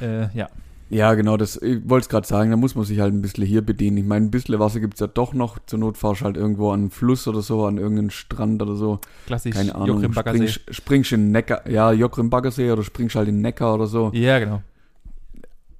[0.00, 0.48] Äh, ja.
[0.90, 3.46] Ja, genau, das, ich wollte es gerade sagen, da muss man sich halt ein bisschen
[3.46, 3.96] hier bedienen.
[3.96, 5.58] Ich meine, ein bisschen Wasser gibt's ja doch noch.
[5.66, 8.74] Zur Not fahrst du halt irgendwo an einen Fluss oder so, an irgendeinen Strand oder
[8.74, 8.98] so.
[9.26, 9.86] Klassisch Keine Ahnung.
[9.86, 10.48] Joachim Baggersee.
[10.48, 13.86] Springst, springst in den Neckar, ja, Joachim Baggersee oder springst halt in den Neckar oder
[13.86, 14.10] so.
[14.14, 14.62] Ja, genau.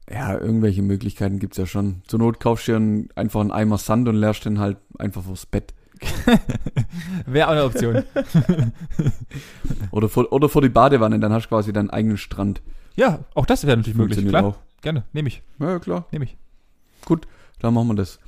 [0.09, 2.03] Ja, irgendwelche Möglichkeiten gibt's ja schon.
[2.07, 5.45] Zur Not kaufst du dir einfach einen Eimer Sand und leerst den halt einfach vors
[5.45, 5.75] Bett.
[7.27, 8.05] Wäre auch eine Option.
[9.91, 12.63] Oder vor, oder vor die Badewanne, dann hast du quasi deinen eigenen Strand.
[12.97, 14.27] ja, auch das wäre natürlich möglich.
[14.27, 14.57] Klar, auch.
[14.81, 16.07] Gerne, nehme ich, Ja, klar.
[16.13, 16.37] nehme ich.
[17.61, 18.19] Dann machen wir das.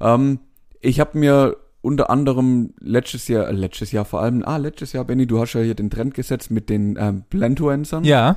[0.00, 0.40] Ähm,
[0.80, 5.04] ich habe mir unter anderem letztes Jahr, äh, letztes Jahr vor allem, ah, letztes Jahr,
[5.04, 8.04] Benny, du hast ja hier den Trend gesetzt mit den ähm, Blentuensern.
[8.04, 8.36] Ja,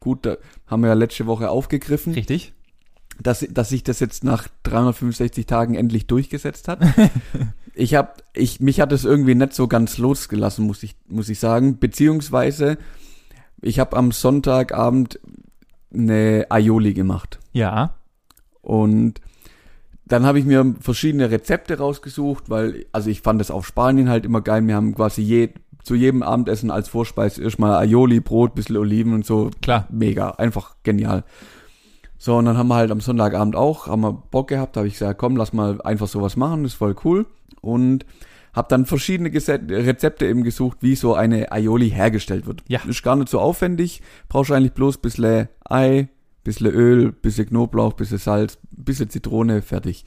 [0.00, 0.36] Gut, da
[0.68, 2.52] haben wir ja letzte Woche aufgegriffen, richtig.
[3.20, 6.78] dass, dass sich das jetzt nach 365 Tagen endlich durchgesetzt hat.
[7.74, 11.40] ich habe, ich, mich hat es irgendwie nicht so ganz losgelassen, muss ich, muss ich
[11.40, 11.78] sagen.
[11.80, 12.78] Beziehungsweise,
[13.60, 15.18] ich habe am Sonntagabend
[15.92, 17.38] eine Aioli gemacht.
[17.52, 17.94] Ja,
[18.62, 19.20] Und
[20.06, 24.24] dann habe ich mir verschiedene Rezepte rausgesucht, weil, also ich fand das auf Spanien halt
[24.24, 24.66] immer geil.
[24.66, 25.50] Wir haben quasi je,
[25.82, 29.50] zu jedem Abendessen als Vorspeise erstmal Aioli, Brot, bisschen Oliven und so.
[29.62, 29.86] klar.
[29.90, 31.24] Mega, einfach genial.
[32.18, 34.94] So, und dann haben wir halt am Sonntagabend auch, haben wir Bock gehabt, habe ich
[34.94, 37.26] gesagt, komm, lass mal einfach sowas machen, ist voll cool.
[37.60, 38.06] Und
[38.52, 42.64] habe dann verschiedene Rezepte eben gesucht, wie so eine Aioli hergestellt wird.
[42.68, 42.80] Ja.
[42.88, 46.08] Ist gar nicht so aufwendig, brauchst eigentlich bloß bisschen Ei,
[46.44, 50.04] bisschen Öl, bisschen Knoblauch, bisschen Salz, bisschen Zitrone, fertig.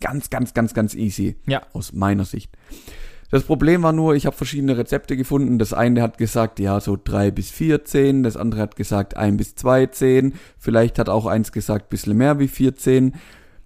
[0.00, 1.36] Ganz, ganz, ganz, ganz easy.
[1.46, 1.62] Ja.
[1.72, 2.52] Aus meiner Sicht.
[3.30, 5.58] Das Problem war nur, ich habe verschiedene Rezepte gefunden.
[5.58, 8.22] Das eine hat gesagt, ja, so drei bis vier Zehen.
[8.22, 10.34] Das andere hat gesagt, ein bis zwei Zehen.
[10.58, 13.16] Vielleicht hat auch eins gesagt, bisschen mehr wie vier Zehen.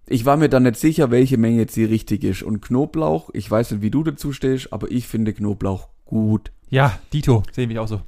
[0.06, 2.42] Ich war mir dann nicht sicher, welche Menge jetzt die richtige ist.
[2.42, 6.50] Und Knoblauch, ich weiß nicht, wie du dazu stehst, aber ich finde Knoblauch gut.
[6.68, 8.00] Ja, Dito, sehen wir auch so.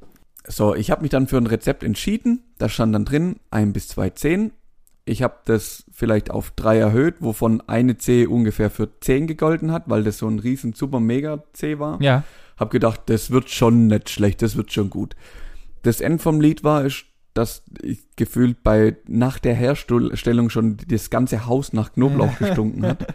[0.46, 2.44] So, ich habe mich dann für ein Rezept entschieden.
[2.59, 4.52] Da stand dann drin ein bis zwei Zehen.
[5.07, 9.85] Ich habe das vielleicht auf drei erhöht, wovon eine Zehe ungefähr für zehn gegolten hat,
[9.87, 12.00] weil das so ein riesen super mega Zeh war.
[12.00, 12.24] Ja,
[12.57, 15.14] Hab gedacht, das wird schon nicht schlecht, das wird schon gut.
[15.83, 17.04] Das End vom Lied war, ist,
[17.35, 23.14] dass ich gefühlt bei nach der Herstellung schon das ganze Haus nach Knoblauch gestunken hat.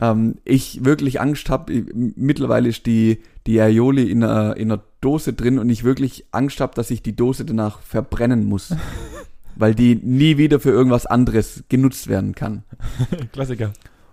[0.00, 5.32] Ähm, ich wirklich Angst habe, mittlerweile ist die, die Aioli in einer, in einer Dose
[5.32, 8.74] drin und ich wirklich Angst habe, dass ich die Dose danach verbrennen muss.
[9.56, 12.64] weil die nie wieder für irgendwas anderes genutzt werden kann.
[13.32, 13.72] Klassiker.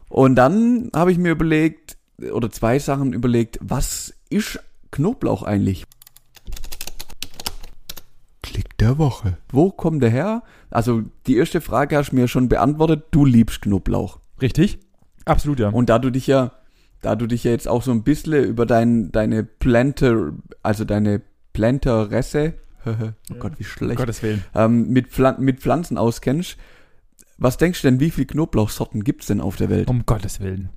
[0.10, 1.97] Und dann habe ich mir überlegt,
[2.32, 4.60] oder zwei Sachen überlegt, was ist
[4.91, 5.86] Knoblauch eigentlich?
[8.41, 9.38] Klick der Woche.
[9.50, 10.43] Wo kommt der her?
[10.69, 14.19] Also die erste Frage hast du mir schon beantwortet, du liebst Knoblauch.
[14.41, 14.80] Richtig?
[15.28, 15.70] Absolut, ja.
[15.70, 16.52] Und da du dich ja,
[17.02, 21.22] da du dich ja jetzt auch so ein bisschen über dein, deine Planter, also deine
[21.54, 22.54] Planterresse,
[22.86, 24.44] oh Gott, wie um schlecht, Gottes Willen.
[24.56, 26.58] ähm, mit, Pflan mit Pflanzen auskennst,
[27.38, 29.90] was denkst du denn, wie viel Knoblauchsorten gibt's denn auf der Welt?
[29.90, 30.70] Um Gottes Willen.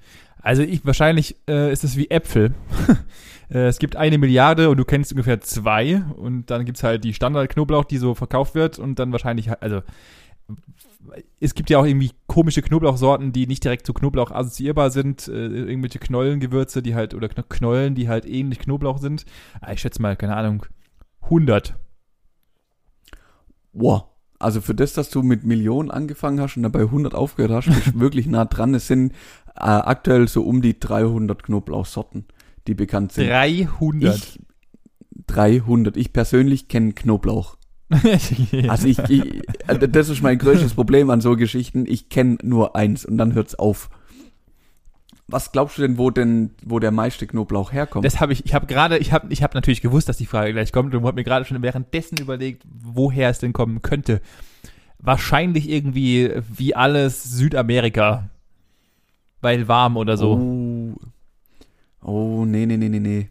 [0.43, 2.55] Also ich wahrscheinlich äh, ist es wie Äpfel.
[3.51, 7.15] äh, es gibt eine Milliarde und du kennst ungefähr zwei und dann gibt's halt die
[7.15, 9.83] Standard-Knoblauch, die so verkauft wird und dann wahrscheinlich also
[11.41, 15.47] es gibt ja auch irgendwie komische Knoblauchsorten, die nicht direkt zu Knoblauch assoziierbar sind, äh,
[15.47, 19.25] irgendwelche Knollengewürze, die halt oder Kno- Knollen, die halt ähnlich Knoblauch sind.
[19.61, 20.67] Ah, Ich schätze mal, keine Ahnung,
[21.23, 21.75] 100.
[23.73, 24.05] Wow.
[24.39, 27.95] Also für das, dass du mit Millionen angefangen hast und dabei 100 aufgehört hast, bist
[27.95, 28.75] du wirklich nah dran.
[28.75, 29.13] Es sind
[29.55, 32.25] äh, aktuell so um die 300 Knoblauchsorten,
[32.67, 33.29] die bekannt sind.
[33.29, 34.17] 300.
[34.17, 34.41] Ich,
[35.27, 35.97] 300.
[35.99, 37.57] Ich persönlich kenne Knoblauch.
[38.69, 41.87] Also ich, ich, äh, das ist mein größtes Problem an so Geschichten.
[41.87, 43.91] Ich kenne nur eins und dann hört's auf.
[45.27, 48.05] Was glaubst du denn, wo denn, wo der meiste Knoblauch herkommt?
[48.05, 50.53] Das habe ich, ich habe gerade, ich habe ich hab natürlich gewusst, dass die Frage
[50.53, 54.21] gleich kommt und habe mir gerade schon währenddessen überlegt, woher es denn kommen könnte.
[54.99, 58.29] Wahrscheinlich irgendwie wie alles Südamerika.
[59.41, 60.35] Weil warm oder so.
[60.35, 60.97] Oh,
[62.03, 63.29] oh nee, nee, nee, nee, nee.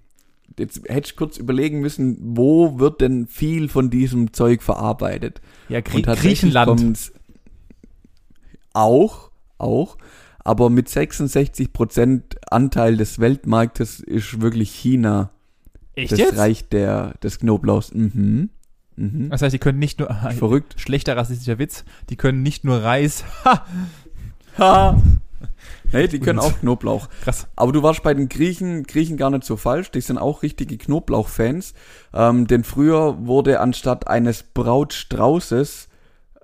[0.58, 5.42] Jetzt hätte ich kurz überlegen müssen, wo wird denn viel von diesem Zeug verarbeitet?
[5.70, 7.12] ja, Grie Griechenland.
[8.74, 9.98] Auch, auch.
[10.40, 15.32] Aber mit 66% Anteil des Weltmarktes ist wirklich China
[15.96, 16.38] Echt das jetzt?
[16.38, 17.94] Reich der, des Knoblauchs.
[17.94, 18.50] Mhm.
[18.96, 19.30] Mhm.
[19.30, 20.76] Das heißt, die können nicht nur, Verrückt.
[20.78, 23.66] schlechter rassistischer Witz, die können nicht nur Reis, ha,
[24.58, 25.02] Ha!
[25.92, 27.10] Nee, die können auch Knoblauch.
[27.22, 27.48] krass.
[27.56, 29.90] Aber du warst bei den Griechen, Griechen gar nicht so falsch.
[29.90, 31.74] Die sind auch richtige Knoblauch-Fans.
[32.14, 35.90] Ähm, denn früher wurde anstatt eines Brautstraußes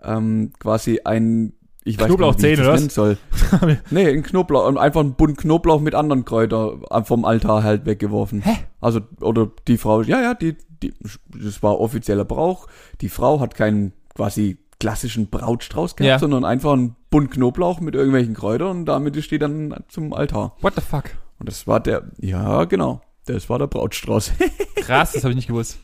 [0.04, 1.54] ähm, quasi ein
[1.88, 3.78] ich weiß Knoblauchzehen, nicht, wie ich das nennen soll.
[3.92, 8.42] nee, ein Knoblauch, einfach ein Bund Knoblauch mit anderen Kräutern vom Altar halt weggeworfen.
[8.42, 8.56] Hä?
[8.82, 10.94] Also, oder die Frau, ja, ja, die, die,
[11.30, 12.68] das war offizieller Brauch.
[13.02, 16.20] Die Frau hat keinen quasi klassischen Brautstrauß gehabt, Ja.
[16.20, 20.56] sondern einfach einen Bund Knoblauch mit irgendwelchen Kräutern und damit ist die dann zum Altar.
[20.62, 21.06] What the fuck?
[21.40, 24.34] Und das war der, ja, genau, das war der Brautstrauß.
[24.76, 25.80] Krass, das habe ich nicht gewusst.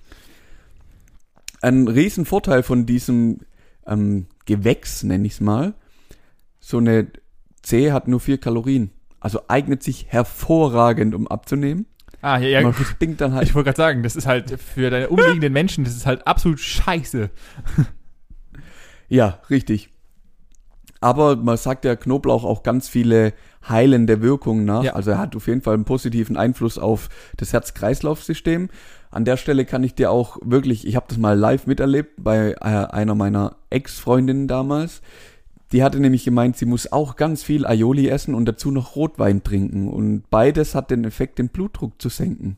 [1.62, 3.40] ein riesen Vorteil von diesem
[3.86, 5.74] ähm, Gewächs, nenne ich es mal.
[6.60, 7.08] So eine
[7.62, 8.92] Zehe hat nur vier Kalorien.
[9.20, 11.86] Also eignet sich hervorragend, um abzunehmen.
[12.22, 13.48] Ah, ja, ja Man stinkt dann halt.
[13.48, 16.60] Ich wollte gerade sagen, das ist halt für deine umliegenden Menschen, das ist halt absolut
[16.60, 17.30] scheiße.
[19.12, 19.90] Ja, richtig.
[21.02, 23.34] Aber man sagt ja Knoblauch auch ganz viele
[23.68, 24.84] heilende Wirkungen nach.
[24.84, 24.94] Ja.
[24.94, 28.70] Also er hat auf jeden Fall einen positiven Einfluss auf das Herz-Kreislauf-System.
[29.10, 32.52] An der Stelle kann ich dir auch wirklich, ich habe das mal live miterlebt bei
[32.52, 35.02] äh, einer meiner Ex-Freundinnen damals.
[35.74, 39.44] Die hatte nämlich gemeint, sie muss auch ganz viel Aioli essen und dazu noch Rotwein
[39.44, 39.90] trinken.
[39.90, 42.58] Und beides hat den Effekt, den Blutdruck zu senken.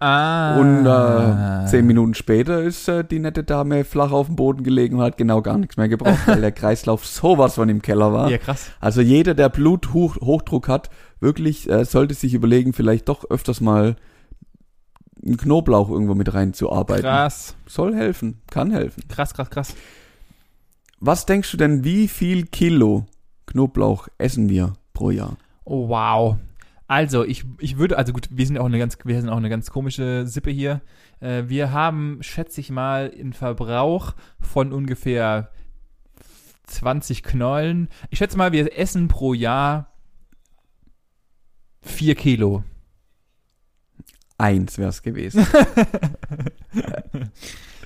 [0.00, 0.58] Ah.
[0.58, 4.96] Und äh, zehn Minuten später ist äh, die nette Dame flach auf dem Boden gelegen
[4.96, 8.30] und hat genau gar nichts mehr gebraucht, weil der Kreislauf sowas von im Keller war.
[8.30, 8.70] Ja, krass.
[8.80, 13.96] Also jeder, der Bluthochdruck hat, wirklich äh, sollte sich überlegen, vielleicht doch öfters mal
[15.24, 17.04] einen Knoblauch irgendwo mit reinzuarbeiten.
[17.04, 17.56] Krass.
[17.66, 19.04] Soll helfen, kann helfen.
[19.08, 19.74] Krass, krass, krass.
[21.00, 23.06] Was denkst du denn, wie viel Kilo
[23.46, 25.36] Knoblauch essen wir pro Jahr?
[25.64, 26.36] Oh, wow.
[26.88, 29.48] Also, ich, ich würde, also gut, wir sind auch eine ganz, wir sind auch eine
[29.48, 30.82] ganz komische Sippe hier.
[31.20, 35.50] Äh, wir haben, schätze ich mal, einen Verbrauch von ungefähr
[36.66, 37.88] 20 Knollen.
[38.10, 39.92] Ich schätze mal, wir essen pro Jahr
[41.82, 42.62] 4 Kilo.
[44.38, 45.46] Eins wär's gewesen.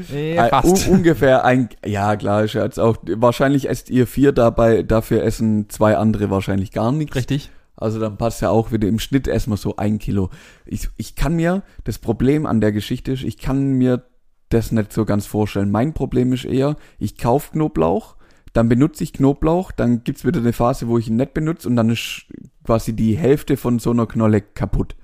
[0.08, 0.88] Ja, Ein- fast.
[0.88, 5.98] un ungefähr ein, ja klar, jetzt auch, wahrscheinlich esst ihr vier dabei, dafür essen zwei
[5.98, 7.14] andere wahrscheinlich gar nichts.
[7.16, 7.50] Richtig.
[7.80, 10.30] Also dann passt ja auch wieder, im Schnitt wir so ein Kilo.
[10.66, 14.04] Ich, ich kann mir, das Problem an der Geschichte ist, ich kann mir
[14.50, 15.70] das nicht so ganz vorstellen.
[15.70, 18.16] Mein Problem ist eher, ich kaufe Knoblauch,
[18.52, 21.76] dann benutze ich Knoblauch, dann gibt's wieder eine Phase, wo ich ihn nicht benutze und
[21.76, 22.26] dann ist
[22.64, 24.96] quasi die Hälfte von so einer Knolle kaputt,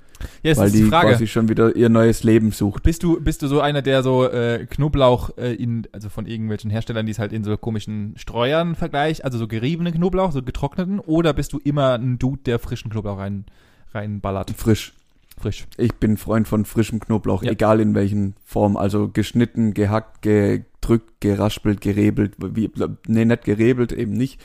[0.42, 2.82] Ja, weil ist die die quasi schon wieder ihr neues Leben sucht.
[2.82, 6.70] Bist du, bist du so einer, der so äh, Knoblauch äh, in, also von irgendwelchen
[6.70, 11.00] Herstellern, die es halt in so komischen Streuern vergleicht, also so geriebenen Knoblauch, so getrockneten,
[11.00, 13.44] oder bist du immer ein Dude, der frischen Knoblauch rein,
[13.92, 14.50] reinballert?
[14.56, 14.92] Frisch.
[15.38, 15.66] Frisch.
[15.76, 17.52] Ich bin Freund von frischem Knoblauch, Ja.
[17.52, 18.78] egal in welchen Form.
[18.78, 22.36] Also geschnitten, gehackt, gedrückt, geraspelt, gerebelt.
[22.38, 22.70] Wie,
[23.06, 24.40] nee, nicht gerebelt, eben nicht.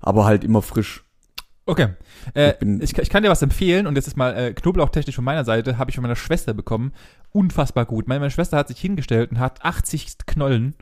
[0.00, 1.04] Aber halt immer frisch.
[1.64, 1.88] Okay.
[2.34, 5.44] Äh, Ich ich, kann dir was empfehlen und das ist mal äh, knoblauchtechnisch von meiner
[5.44, 6.92] Seite, habe ich von meiner Schwester bekommen.
[7.30, 8.08] Unfassbar gut.
[8.08, 10.74] Meine, meine Schwester hat sich hingestellt und hat 80 Knollen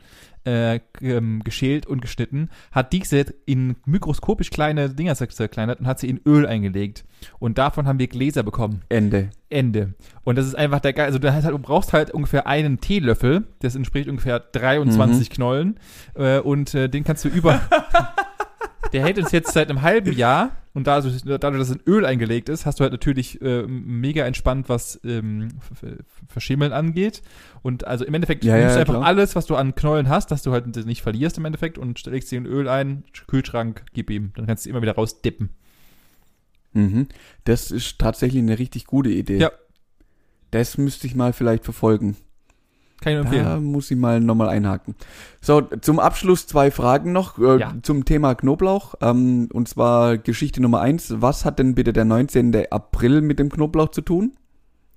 [0.43, 5.99] äh, ähm, geschält und geschnitten, hat diese in mikroskopisch kleine Dinger zer- zerkleinert und hat
[5.99, 7.05] sie in Öl eingelegt.
[7.37, 8.81] Und davon haben wir Gläser bekommen.
[8.89, 9.29] Ende.
[9.51, 9.93] Ende.
[10.23, 11.05] Und das ist einfach der geil.
[11.05, 13.43] Also du, hast halt, du brauchst halt ungefähr einen Teelöffel.
[13.59, 15.79] Das entspricht ungefähr 23 Knollen.
[16.15, 17.61] Äh, und äh, den kannst du über.
[18.93, 20.51] der hält uns jetzt seit einem halben Jahr.
[20.73, 24.25] Und dadurch, dadurch, dass es in Öl eingelegt ist, hast du halt natürlich äh, mega
[24.25, 25.49] entspannt, was ähm,
[26.27, 27.21] Verschimmeln angeht.
[27.61, 29.05] Und also im Endeffekt Ja, nimmst ja, du einfach klar.
[29.05, 32.29] alles, was du an Knollen hast, dass du halt nicht verlierst im Endeffekt und legst
[32.29, 34.31] sie in Öl ein, Kühlschrank, gib ihm.
[34.35, 35.49] Dann kannst du immer wieder rausdippen.
[36.73, 37.07] Mhm.
[37.43, 39.39] Das ist tatsächlich eine richtig gute Idee.
[39.39, 39.51] Ja.
[40.51, 42.15] Das müsste ich mal vielleicht verfolgen.
[43.01, 43.43] Kann ich empfehlen.
[43.45, 44.95] Da muss ich mal nochmal einhaken.
[45.41, 47.73] So, zum Abschluss zwei Fragen noch äh, Ja.
[47.81, 48.93] zum Thema Knoblauch.
[49.01, 51.13] Ähm, und zwar Geschichte Nummer eins.
[51.17, 52.71] Was hat denn bitte der 19.
[52.71, 54.33] April mit dem Knoblauch zu tun?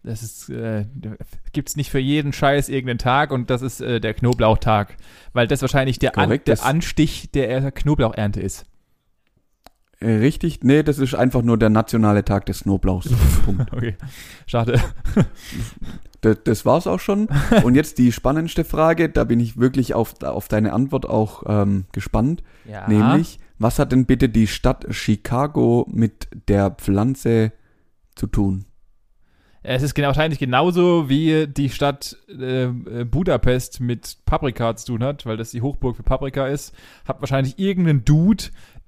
[0.02, 0.84] Das ist, äh,
[1.54, 4.98] gibt's nicht für jeden Scheiß irgendeinen Tag und das ist äh, der Knoblauchtag.
[5.32, 8.66] Weil das wahrscheinlich der, An der Anstich der Knoblauchernte ist.
[10.00, 10.62] Äh, richtig?
[10.62, 13.08] Nee, das ist einfach nur der nationale Tag des Knoblauchs.
[13.46, 13.72] Punkt.
[13.72, 13.96] Okay,
[14.46, 14.78] schade.
[16.24, 17.28] Das, das war's auch schon.
[17.64, 21.84] Und jetzt die spannendste Frage, da bin ich wirklich auf, auf deine Antwort auch ähm,
[21.92, 22.42] gespannt.
[22.64, 22.88] Ja.
[22.88, 27.52] Nämlich, was hat denn bitte die Stadt Chicago mit der Pflanze
[28.14, 28.64] zu tun?
[29.66, 35.02] Es ist genau, wahrscheinlich genauso, wie die Stadt äh, äh, Budapest mit Paprika zu tun
[35.02, 36.74] hat, weil das die Hochburg für Paprika ist.
[37.08, 38.44] Hat wahrscheinlich irgendein Dude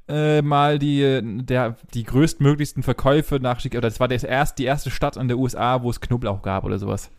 [0.06, 4.64] äh, mal die, der, die größtmöglichsten Verkäufe nach Chicago, oder das war das erst, die
[4.64, 7.10] erste Stadt in der USA, wo es Knoblauch gab oder sowas.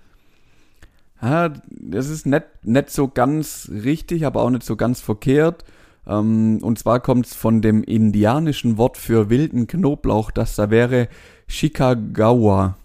[1.19, 5.63] Ah, das ist nicht, nicht so ganz richtig, aber auch nicht so ganz verkehrt.
[6.05, 11.07] Ähm, und zwar kommt es von dem indianischen Wort für wilden Knoblauch, das da wäre
[11.47, 12.77] Chicagawa.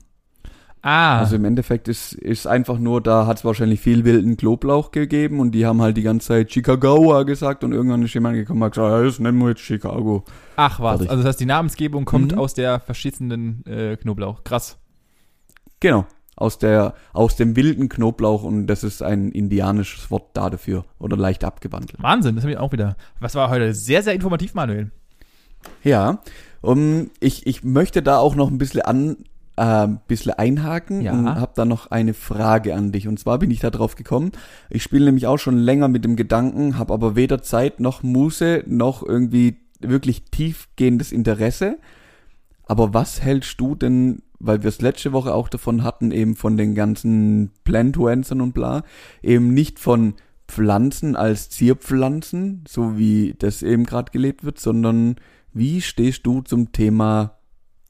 [0.84, 1.20] Ah.
[1.20, 5.38] Also im Endeffekt ist, ist einfach nur, da hat es wahrscheinlich viel wilden Knoblauch gegeben
[5.38, 8.66] und die haben halt die ganze Zeit Chicago gesagt und irgendwann ist jemand gekommen und
[8.66, 10.24] hat gesagt, ja, das nennen wir jetzt Chicago.
[10.56, 11.10] Ach was, Fertig.
[11.10, 12.38] also das heißt, die Namensgebung kommt Mhm.
[12.38, 14.42] aus der verschissenen äh, Knoblauch.
[14.42, 14.76] Krass.
[15.78, 16.04] Genau.
[16.34, 21.16] Aus der, aus dem wilden Knoblauch und das ist ein indianisches Wort da dafür oder
[21.16, 22.02] leicht abgewandelt.
[22.02, 22.96] Wahnsinn, das habe ich auch wieder.
[23.20, 24.90] Was war heute sehr, sehr informativ, Manuel.
[25.84, 26.20] Ja,
[26.62, 29.16] um, ich, ich möchte da auch noch ein bisschen an,
[29.56, 31.12] äh, bisschen einhaken Ja.
[31.12, 33.06] und habe da noch eine Frage an dich.
[33.08, 34.32] Und zwar bin ich da drauf gekommen.
[34.70, 38.64] Ich spiele nämlich auch schon länger mit dem Gedanken, habe aber weder Zeit noch Muße
[38.66, 41.76] noch irgendwie wirklich tiefgehendes Interesse.
[42.72, 46.56] Aber was hältst du denn, weil wir es letzte Woche auch davon hatten, eben von
[46.56, 48.82] den ganzen Plantuensern und bla,
[49.22, 50.14] eben nicht von
[50.48, 55.16] Pflanzen als Zierpflanzen, so wie das eben gerade gelebt wird, sondern
[55.52, 57.36] wie stehst du zum Thema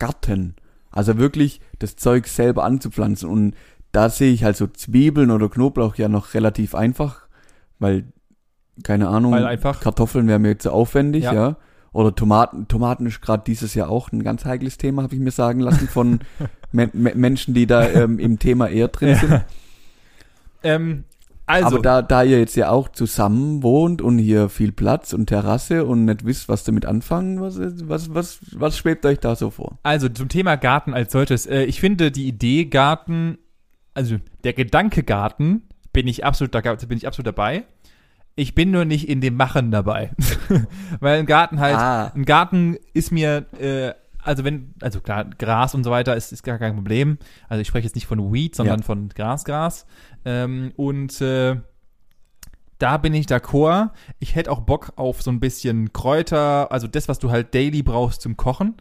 [0.01, 0.57] Garten?
[0.91, 3.31] Also wirklich das Zeug selber anzupflanzen.
[3.31, 3.55] Und
[3.93, 7.29] da sehe ich halt so Zwiebeln oder Knoblauch ja noch relativ einfach,
[7.79, 8.07] weil,
[8.83, 9.45] keine Ahnung, Weil
[9.85, 11.33] Kartoffeln wären mir jetzt so aufwendig, Ja.
[11.35, 11.57] ja.
[11.93, 12.69] Oder Tomaten.
[12.69, 15.89] Tomaten ist gerade dieses Jahr auch ein ganz heikles Thema, habe ich mir sagen lassen
[15.89, 16.21] von
[16.73, 19.45] Men Men Menschen, die da ähm, im Thema eher drin sind.
[20.65, 21.05] Ähm,
[21.47, 25.27] also, Aber da, da ihr jetzt ja auch zusammen wohnt und hier viel Platz und
[25.27, 29.51] Terrasse und nicht wisst, was damit anfangen, was, was, was, was schwebt euch da so
[29.51, 29.79] vor?
[29.83, 31.47] also zum Thema Garten als solches.
[31.47, 33.39] Äh, ich finde die Idee Garten,
[33.93, 37.65] also der Gedanke Garten, bin ich absolut, da bin ich absolut dabei.
[38.35, 40.11] Ich bin nur nicht in dem Machen dabei.
[41.01, 42.13] Weil ein Garten halt, Ah.
[42.15, 43.93] ein Garten ist mir, äh,
[44.23, 47.19] also wenn, also klar, Gras und so weiter ist, ist gar kein Problem.
[47.49, 48.87] Also ich spreche jetzt nicht von Weed, sondern Ja.
[48.87, 49.85] von Gras, Gras.
[50.25, 51.57] Ähm, und äh,
[52.79, 53.91] da bin ich d'accord.
[54.19, 57.83] Ich hätte auch Bock auf so ein bisschen Kräuter, also das, was du halt daily
[57.83, 58.75] brauchst zum Kochen.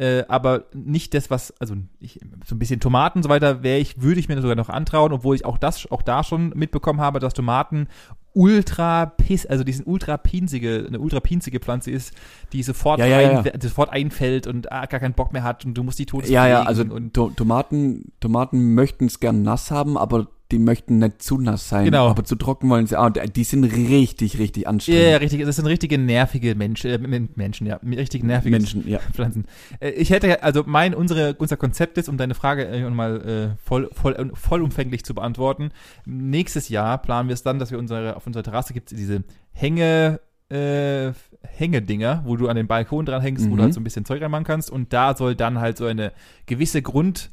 [0.00, 3.78] Äh, aber nicht das, was, also ich, so ein bisschen Tomaten und so weiter, wäre
[3.80, 7.00] ich, würde ich mir sogar noch antrauen, obwohl ich auch das, auch da schon mitbekommen
[7.00, 7.88] habe, dass Tomaten
[8.34, 12.12] ultra piss, also die sind ultra pinsige, eine ultra pinzige Pflanze ist,
[12.52, 13.40] die sofort, Ja, ja, ja.
[13.40, 16.30] ein, sofort einfällt und ah, gar keinen Bock mehr hat und du musst die Todes
[16.30, 21.38] Ja, ja, also Tomaten, Tomaten möchten es gern nass haben, aber die möchten nicht zu
[21.38, 21.84] nass sein.
[21.84, 22.08] Genau.
[22.08, 23.10] Aber zu trocken wollen sie auch.
[23.10, 25.02] Die sind richtig, richtig Ja, anstrengend.
[25.10, 25.44] ja, richtig.
[25.44, 28.98] Das sind richtige nervige Menschen, äh, Menschen, ja, richtig nervige Menschen, ja.
[29.12, 29.44] Pflanzen.
[29.80, 33.56] Äh, ich hätte, also mein, unsere, unser Konzept ist, um deine Frage äh, mal äh,
[33.62, 35.70] voll, voll, vollumfänglich zu beantworten.
[36.06, 39.24] Nächstes Jahr planen wir es dann, dass wir unsere, auf unserer Terrasse gibt es diese
[39.52, 43.56] Hänge, äh, Hängedinger, wo du an den Balkon dran hängst, wo Mhm.
[43.58, 44.70] du halt so ein bisschen Zeug reinmachen kannst.
[44.70, 46.12] Und da soll dann halt so eine
[46.46, 47.30] gewisse Grund,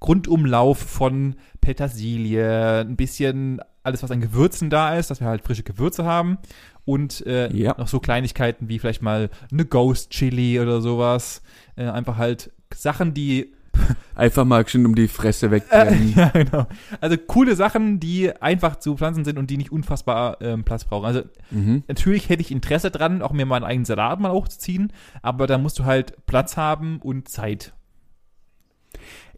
[0.00, 5.62] Grundumlauf von Petersilie, ein bisschen alles, was an Gewürzen da ist, dass wir halt frische
[5.62, 6.38] Gewürze haben
[6.84, 7.74] und äh, Ja.
[7.78, 11.42] noch so Kleinigkeiten wie vielleicht mal eine Ghost Chili oder sowas.
[11.76, 13.52] Äh, einfach halt Sachen, die
[14.14, 16.12] Einfach mal schön um die Fresse äh, wegbrennen.
[16.16, 16.66] ja genau.
[17.00, 21.04] Also coole Sachen, die einfach zu pflanzen sind und die nicht unfassbar ähm, Platz brauchen.
[21.06, 21.84] Also mhm.
[21.86, 25.78] natürlich hätte ich Interesse dran, auch mir meinen eigenen Salat mal hochzuziehen, aber da musst
[25.78, 27.72] du halt Platz haben und Zeit.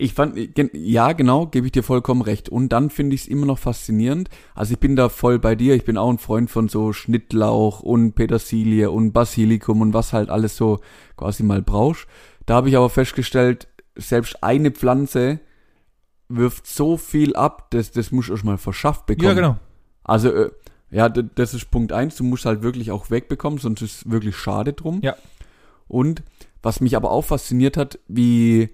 [0.01, 0.35] Ich fand,
[0.73, 2.49] ja, genau, gebe ich dir vollkommen recht.
[2.49, 4.31] Und dann finde ich es immer noch faszinierend.
[4.55, 5.75] Also ich bin da voll bei dir.
[5.75, 10.31] Ich bin auch ein Freund von so Schnittlauch und Petersilie und Basilikum und was halt
[10.31, 10.81] alles so
[11.19, 12.07] quasi mal brauchst.
[12.47, 15.41] Da habe ich aber festgestellt, selbst eine Pflanze
[16.29, 19.29] wirft so viel ab, das, das muss ich erst mal verschafft bekommen.
[19.29, 19.57] Ja, genau.
[20.03, 20.51] Also, äh,
[20.91, 22.17] ja, das ist Punkt eins.
[22.17, 25.01] Du musst halt wirklich auch wegbekommen, sonst ist es wirklich schade drum.
[25.03, 25.15] Ja.
[25.89, 26.23] Und
[26.63, 28.71] was mich aber auch fasziniert hat, wie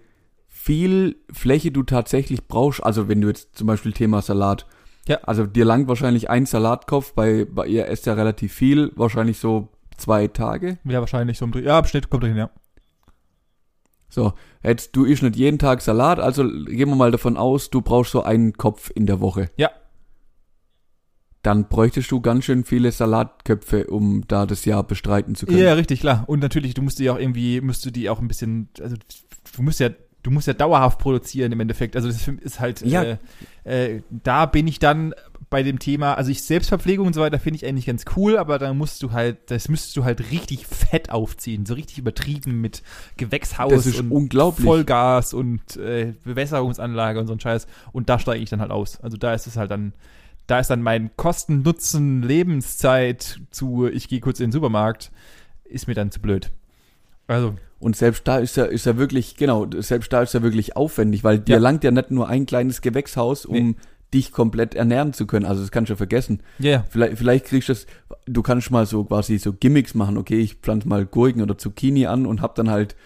[0.56, 2.82] viel Fläche du tatsächlich brauchst.
[2.82, 4.66] Also wenn du jetzt zum Beispiel Thema Salat.
[5.06, 5.18] Ja.
[5.22, 9.68] Also dir langt wahrscheinlich ein Salatkopf, bei, bei ihr esst ja relativ viel, wahrscheinlich so
[9.96, 10.78] zwei Tage.
[10.84, 11.52] Ja, wahrscheinlich so im.
[11.62, 12.50] Ja, im Schnitt kommt er hin, ja.
[14.08, 17.82] So, jetzt du isst nicht jeden Tag Salat, also gehen wir mal davon aus, du
[17.82, 19.50] brauchst so einen Kopf in der Woche.
[19.56, 19.70] Ja.
[21.42, 25.58] Dann bräuchtest du ganz schön viele Salatköpfe, um da das Jahr bestreiten zu können.
[25.58, 26.24] Ja, richtig, klar.
[26.26, 28.96] Und natürlich, du musst die auch irgendwie, musst du die auch ein bisschen, also
[29.54, 29.90] du musst ja,
[30.26, 31.94] du musst ja dauerhaft produzieren im Endeffekt.
[31.94, 33.02] Also das ist halt, Ja.
[33.02, 33.16] äh,
[33.64, 35.14] äh, da bin ich dann
[35.50, 38.58] bei dem Thema, also ich Selbstverpflegung und so weiter finde ich eigentlich ganz cool, aber
[38.58, 42.82] dann musst du halt, das müsstest du halt richtig fett aufziehen, so richtig übertrieben mit
[43.16, 43.70] Gewächshaus
[44.10, 44.64] und.
[44.64, 47.68] Vollgas und äh, Bewässerungsanlage und so ein Scheiß.
[47.92, 49.00] Und da steige ich dann halt aus.
[49.00, 49.92] Also da ist es halt dann,
[50.48, 55.12] da ist dann mein Kosten-Nutzen, Lebenszeit zu, ich gehe kurz in den Supermarkt,
[55.64, 56.50] ist mir dann zu blöd.
[57.28, 60.76] Also, Und selbst da ist er, ist er wirklich, genau, selbst da ist er wirklich
[60.76, 61.58] aufwendig, weil dir Ja.
[61.60, 63.74] langt ja nicht nur ein kleines Gewächshaus, um Nee.
[64.14, 65.44] dich komplett ernähren zu können.
[65.44, 66.40] Also das kannst du ja vergessen.
[66.58, 66.84] ja, ja.
[66.88, 67.86] Vielleicht, vielleicht kriegst du das,
[68.26, 72.06] du kannst mal so quasi so Gimmicks machen, okay, ich pflanze mal Gurken oder Zucchini
[72.06, 72.96] an und hab dann halt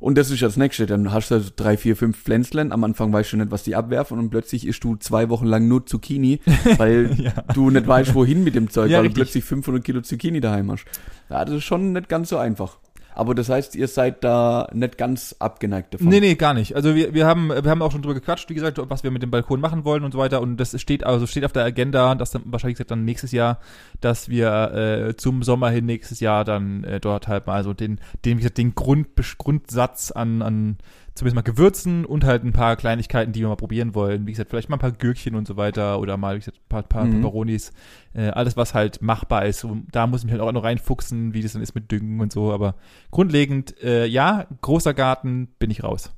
[0.00, 0.86] Und das ist ja das nächste.
[0.86, 2.70] Dann hast du drei, vier, fünf Pflänzlen.
[2.70, 4.16] Am Anfang weißt du nicht, was die abwerfen.
[4.20, 6.38] Und plötzlich isst du zwei Wochen lang nur Zucchini,
[6.76, 7.32] weil Ja.
[7.52, 9.14] du nicht weißt, wohin mit dem Zeug, weil richtig.
[9.14, 10.84] du plötzlich 500 Kilo Zucchini daheim hast.
[11.28, 12.78] Ja, das ist schon nicht ganz so einfach.
[13.18, 16.06] Aber das heißt, ihr seid da nicht ganz abgeneigt davon.
[16.06, 16.76] Nee, nee, gar nicht.
[16.76, 19.24] Also wir, wir haben wir haben auch schon drüber gequatscht, wie gesagt, was wir mit
[19.24, 20.40] dem Balkon machen wollen und so weiter.
[20.40, 23.58] Und das steht also steht auf der Agenda, dass dann wahrscheinlich gesagt dann nächstes Jahr,
[24.00, 27.98] dass wir äh, zum Sommer hin nächstes Jahr dann äh, dort halt mal so den,
[28.24, 30.78] den, wie gesagt, den Grund, Grundsatz an, an
[31.18, 34.26] zumindest mal Gewürzen und halt ein paar Kleinigkeiten, die wir mal probieren wollen.
[34.26, 36.68] Wie gesagt, vielleicht mal ein paar Gürkchen und so weiter oder mal, wie gesagt, ein
[36.68, 37.16] paar, paar Mhm.
[37.16, 37.72] Peperonis.
[38.14, 39.64] Äh, alles, was halt machbar ist.
[39.64, 42.20] Und da muss ich mich halt auch noch reinfuchsen, wie das dann ist mit Düngen
[42.20, 42.52] und so.
[42.52, 42.74] Aber
[43.10, 46.12] grundlegend, äh, ja, großer Garten, bin ich raus.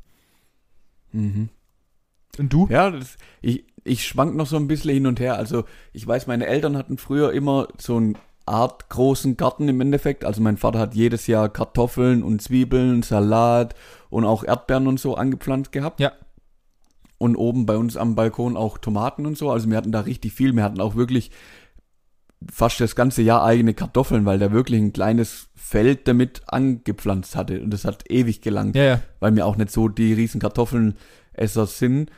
[1.13, 1.49] Mhm.
[2.39, 2.69] Und du?
[2.71, 5.37] Ja, das, ich, ich schwank noch so ein bisschen hin und her.
[5.37, 8.17] Also ich weiß, meine Eltern hatten früher immer so einen
[8.51, 10.25] Art großen Garten im Endeffekt.
[10.25, 13.75] Also mein Vater hat jedes Jahr Kartoffeln und Zwiebeln, Salat
[14.11, 16.01] und auch Erdbeeren und so angepflanzt gehabt.
[16.01, 16.13] Ja.
[17.19, 19.51] Und oben bei uns am Balkon auch Tomaten und so.
[19.51, 20.55] Also wir hatten da richtig viel.
[20.55, 21.31] Wir hatten auch wirklich
[22.51, 27.61] fast das ganze Jahr eigene Kartoffeln, weil der wirklich ein kleines Feld damit angepflanzt hatte.
[27.61, 29.03] Und das hat ewig gelangt Ja, ja.
[29.21, 32.11] weil wir auch nicht so die riesen Kartoffelesser sind.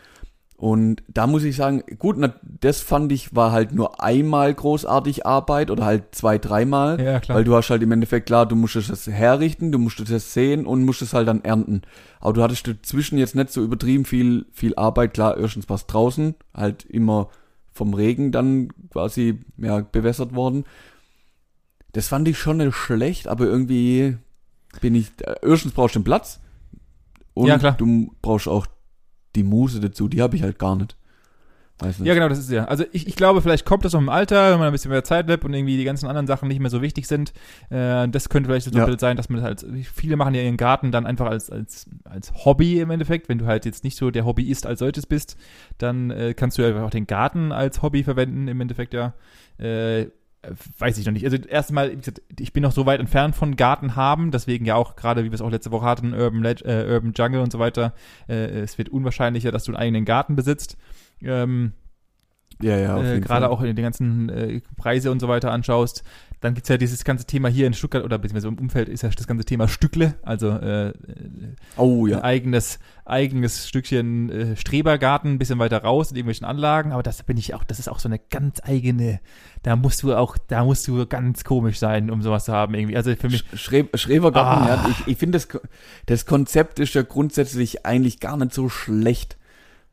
[0.62, 5.26] Und da muss ich sagen, gut, na, das fand ich, war halt nur einmal großartig
[5.26, 7.00] Arbeit oder halt zwei, dreimal.
[7.02, 7.36] Ja, klar.
[7.38, 10.64] Weil du hast halt im Endeffekt, klar, du musstest das herrichten, du musstest das sehen
[10.64, 11.82] und musstest halt dann ernten.
[12.20, 15.14] Aber du hattest dazwischen jetzt nicht so übertrieben viel, viel Arbeit.
[15.14, 17.28] Klar, erstens was draußen, halt immer
[17.72, 20.62] vom Regen dann quasi, ja, bewässert worden.
[21.90, 24.16] Das fand ich schon nicht schlecht, aber irgendwie
[24.80, 25.08] bin ich,
[25.42, 26.38] erstens brauchst du den Platz
[27.34, 27.72] und Ja, klar.
[27.76, 28.68] du brauchst auch
[29.36, 30.96] die Muse dazu, die habe ich halt gar nicht.
[31.78, 32.06] Weiß nicht.
[32.06, 32.66] Ja, genau, das ist ja.
[32.66, 35.02] Also ich, ich glaube, vielleicht kommt das noch im Alter, wenn man ein bisschen mehr
[35.04, 37.32] Zeit hat und irgendwie die ganzen anderen Sachen nicht mehr so wichtig sind.
[37.70, 38.84] Äh, das könnte vielleicht so ein Ja.
[38.84, 42.32] Bild sein, dass man halt, viele machen ja ihren Garten dann einfach als, als, als
[42.44, 43.28] Hobby im Endeffekt.
[43.28, 45.36] Wenn du halt jetzt nicht so der Hobbyist als solches bist,
[45.78, 49.14] dann äh, kannst du ja einfach auch den Garten als Hobby verwenden im Endeffekt, ja.
[49.58, 50.06] Äh,
[50.78, 51.24] weiß ich noch nicht.
[51.24, 51.96] Also erstmal,
[52.38, 55.34] ich bin noch so weit entfernt von Garten haben, deswegen ja auch gerade, wie wir
[55.34, 57.94] es auch letzte Woche hatten, Urban, Leg äh, Urban Jungle und so weiter.
[58.28, 60.76] Äh, es wird unwahrscheinlicher, dass du einen eigenen Garten besitzt.
[61.20, 61.72] Ähm,
[62.60, 66.02] ja, ja, äh, gerade auch in den ganzen äh, Preise und so weiter anschaust,
[66.40, 69.10] dann gibt's ja dieses ganze Thema hier in Stuttgart oder beziehungsweise im Umfeld ist ja
[69.10, 70.92] das ganze Thema Stückle, also äh, äh,
[71.76, 72.24] Oh ein ja.
[72.24, 77.36] eigenes, eigenes Stückchen äh, Strebergarten, ein bisschen weiter raus in irgendwelchen Anlagen, aber das bin
[77.36, 79.20] ich auch, das ist auch so eine ganz eigene,
[79.62, 82.96] da musst du auch, da musst du ganz komisch sein, um sowas zu haben irgendwie.
[82.96, 84.68] Also für mich, Schre Schrebergarten, Ah.
[84.68, 85.48] ja, ich, ich finde das,
[86.06, 89.38] das Konzept ist ja grundsätzlich eigentlich gar nicht so schlecht.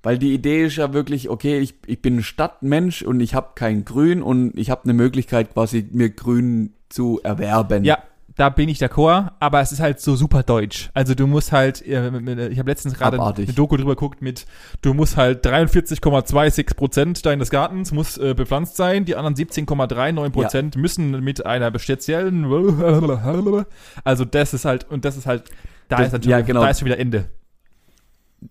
[0.02, 3.50] Weil die Idee ist ja wirklich, okay, ich, ich bin ein Stadtmensch und ich habe
[3.56, 7.84] kein Grün und ich habe eine Möglichkeit quasi mir Grün zu erwerben.
[7.84, 7.98] ja,
[8.36, 10.90] da bin ich d'accord, aber es ist halt so super deutsch.
[10.94, 14.46] Also du musst halt, äh, ich habe letztens gerade eine Doku drüber geguckt mit,
[14.82, 20.78] du musst halt 43,26 Prozent deines Gartens muss äh, bepflanzt sein, die anderen 17,39 Prozent
[20.78, 22.46] müssen mit einer speziellen,
[24.06, 25.44] also das ist halt, und das ist halt,
[25.90, 26.62] da Das- ist schon, ja, genau.
[26.62, 27.26] da ist schon wieder Ende.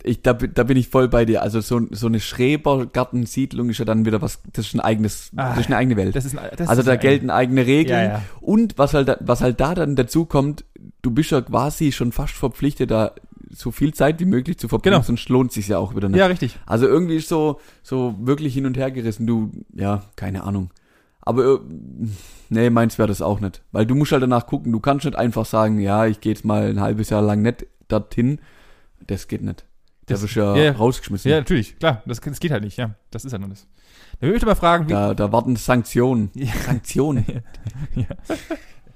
[0.02, 1.42] Ich, da, bin- da bin ich voll bei dir.
[1.42, 5.50] Also so, so eine Schrebergartensiedlung ist ja dann wieder was, das ist ein eigenes, Ah,
[5.50, 6.14] das ist eine eigene Welt.
[6.14, 7.98] Das ist, ein- das also ist da gelten eigene Regeln.
[7.98, 8.22] Ja, ja.
[8.40, 10.64] Und was halt, da, was halt da dann dazu kommt,
[11.02, 13.12] du bist ja quasi schon fast verpflichtet, da
[13.50, 15.04] so viel Zeit wie möglich zu verbringen, Genau.
[15.06, 16.18] sonst lohnt sich ja auch wieder nicht.
[16.18, 16.58] Ja, richtig.
[16.66, 19.26] Also irgendwie ist so, so wirklich hin und her gerissen.
[19.26, 20.70] Du, ja, keine Ahnung.
[21.22, 21.58] Aber äh,
[22.50, 23.62] nee, meins wäre das auch nicht.
[23.72, 26.44] Weil du musst halt danach gucken, du kannst nicht einfach sagen, ja, ich gehe jetzt
[26.44, 28.38] mal ein halbes Jahr lang nicht dorthin.
[29.06, 29.64] Das geht nicht.
[30.08, 31.30] Da Das- bist du ja, ja, rausgeschmissen.
[31.30, 32.90] Ja, natürlich, klar, das, das geht halt nicht, ja.
[33.10, 33.66] Das ist ja nur das.
[34.20, 36.30] Dann würde ich mal fragen, wie, Da, da warten Sanktionen.
[36.34, 36.52] Ja.
[36.66, 37.24] Sanktionen.
[37.94, 38.04] ja.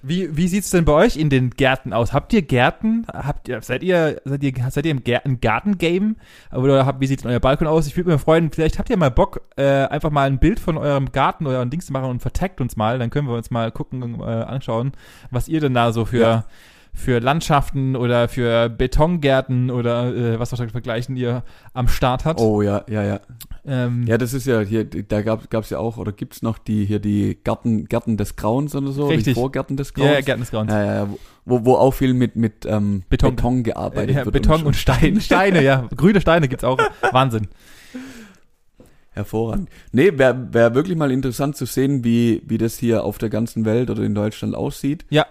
[0.05, 2.13] Wie, wie sieht's denn bei euch in den Gärten aus?
[2.13, 3.07] Habt ihr Gärten?
[3.13, 6.17] Habt ihr, seid ihr, seid ihr, seid ihr im Gärten, Gartengame?
[6.53, 7.87] Oder habt, wie sieht denn euer Balkon aus?
[7.87, 10.77] Ich würde mir freuen, vielleicht habt ihr mal Bock, äh, einfach mal ein Bild von
[10.77, 12.99] eurem Garten, euren Dings zu machen und vertagt uns mal.
[12.99, 14.91] Dann können wir uns mal gucken, äh, anschauen,
[15.31, 16.45] was ihr denn da so für, Ja.
[16.95, 22.39] Für Landschaften oder für Betongärten oder äh, was auch vergleichen ihr am Start hat.
[22.39, 23.21] Oh ja, ja, ja.
[23.65, 26.85] Ähm, Ja, das ist ja hier, da gab es ja auch, oder gibt's noch die
[26.85, 29.35] hier die Garten, Gärten des Grauens oder so, Richtig.
[29.35, 30.15] die Vorgärten des ja, Grauens.
[30.15, 30.71] ja, Gärten des Grauens.
[30.71, 31.09] Ja, ja, ja,
[31.45, 33.37] wo, wo auch viel mit, mit ähm, Beton.
[33.37, 34.33] Beton, gearbeitet Ja, wird.
[34.35, 35.21] Beton und Steine.
[35.23, 35.89] Steine, ja.
[35.97, 36.79] Grüne Steine gibt's auch.
[37.11, 37.49] Wahnsinn.
[39.11, 39.69] Hervorragend.
[39.93, 43.65] Nee, wäre wär wirklich mal interessant zu sehen, wie, wie das hier auf der ganzen
[43.65, 45.05] Welt oder in Deutschland aussieht.
[45.11, 45.27] Ja.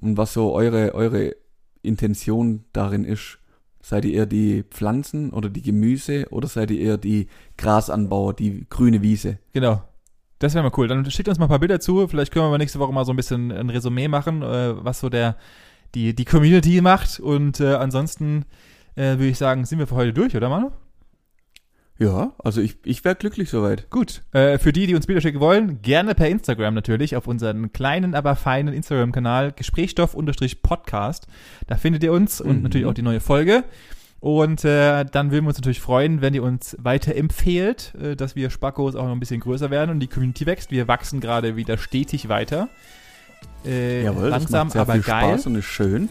[0.00, 1.36] Und was so eure, eure
[1.82, 3.38] Intention darin ist.
[3.82, 8.66] Seid ihr eher die Pflanzen oder die Gemüse oder seid ihr eher die Grasanbauer, die
[8.68, 9.38] grüne Wiese?
[9.52, 9.82] Genau.
[10.38, 10.88] Das wäre mal cool.
[10.88, 12.06] Dann schickt uns mal ein paar Bilder zu.
[12.06, 15.08] Vielleicht können wir nächste Woche mal so ein bisschen ein Resümee machen, äh, was so
[15.08, 15.36] der,
[15.94, 17.20] die, die Community macht.
[17.20, 18.44] Und äh, ansonsten
[18.96, 20.72] äh, würde ich sagen, sind wir für heute durch, oder Manu?
[22.02, 23.90] Ja, also ich, ich wäre glücklich soweit.
[23.90, 24.22] Gut.
[24.32, 28.14] Äh, für die, die uns Bilder schicken wollen, gerne per Instagram natürlich auf unseren kleinen,
[28.14, 31.26] aber feinen Instagram-Kanal Gesprächsstoff-Podcast.
[31.66, 32.62] Da findet ihr uns und Mhm.
[32.62, 33.64] natürlich auch die neue Folge.
[34.18, 38.50] Und äh, dann würden wir uns natürlich freuen, wenn ihr uns weiterempfehlt, äh, dass wir
[38.50, 40.70] Spackos auch noch ein bisschen größer werden und die Community wächst.
[40.70, 42.68] Wir wachsen gerade wieder stetig weiter.
[43.64, 45.24] Äh, Jawohl, das langsam, macht sehr aber viel geil.
[45.34, 46.08] Spaß und ist schön.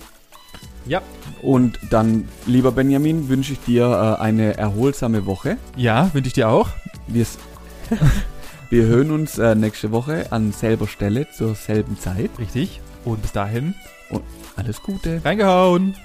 [0.89, 1.01] Ja.
[1.43, 5.57] Und dann, lieber Benjamin, wünsche ich dir äh, eine erholsame Woche.
[5.77, 6.67] Ja, wünsche ich dir auch.
[7.07, 7.25] Wir,
[8.71, 12.31] wir hören uns äh, nächste Woche an selber Stelle zur selben Zeit.
[12.39, 12.81] Richtig.
[13.05, 13.75] Und bis dahin,
[14.55, 15.21] Alles Gute.
[15.23, 15.95] reingehauen.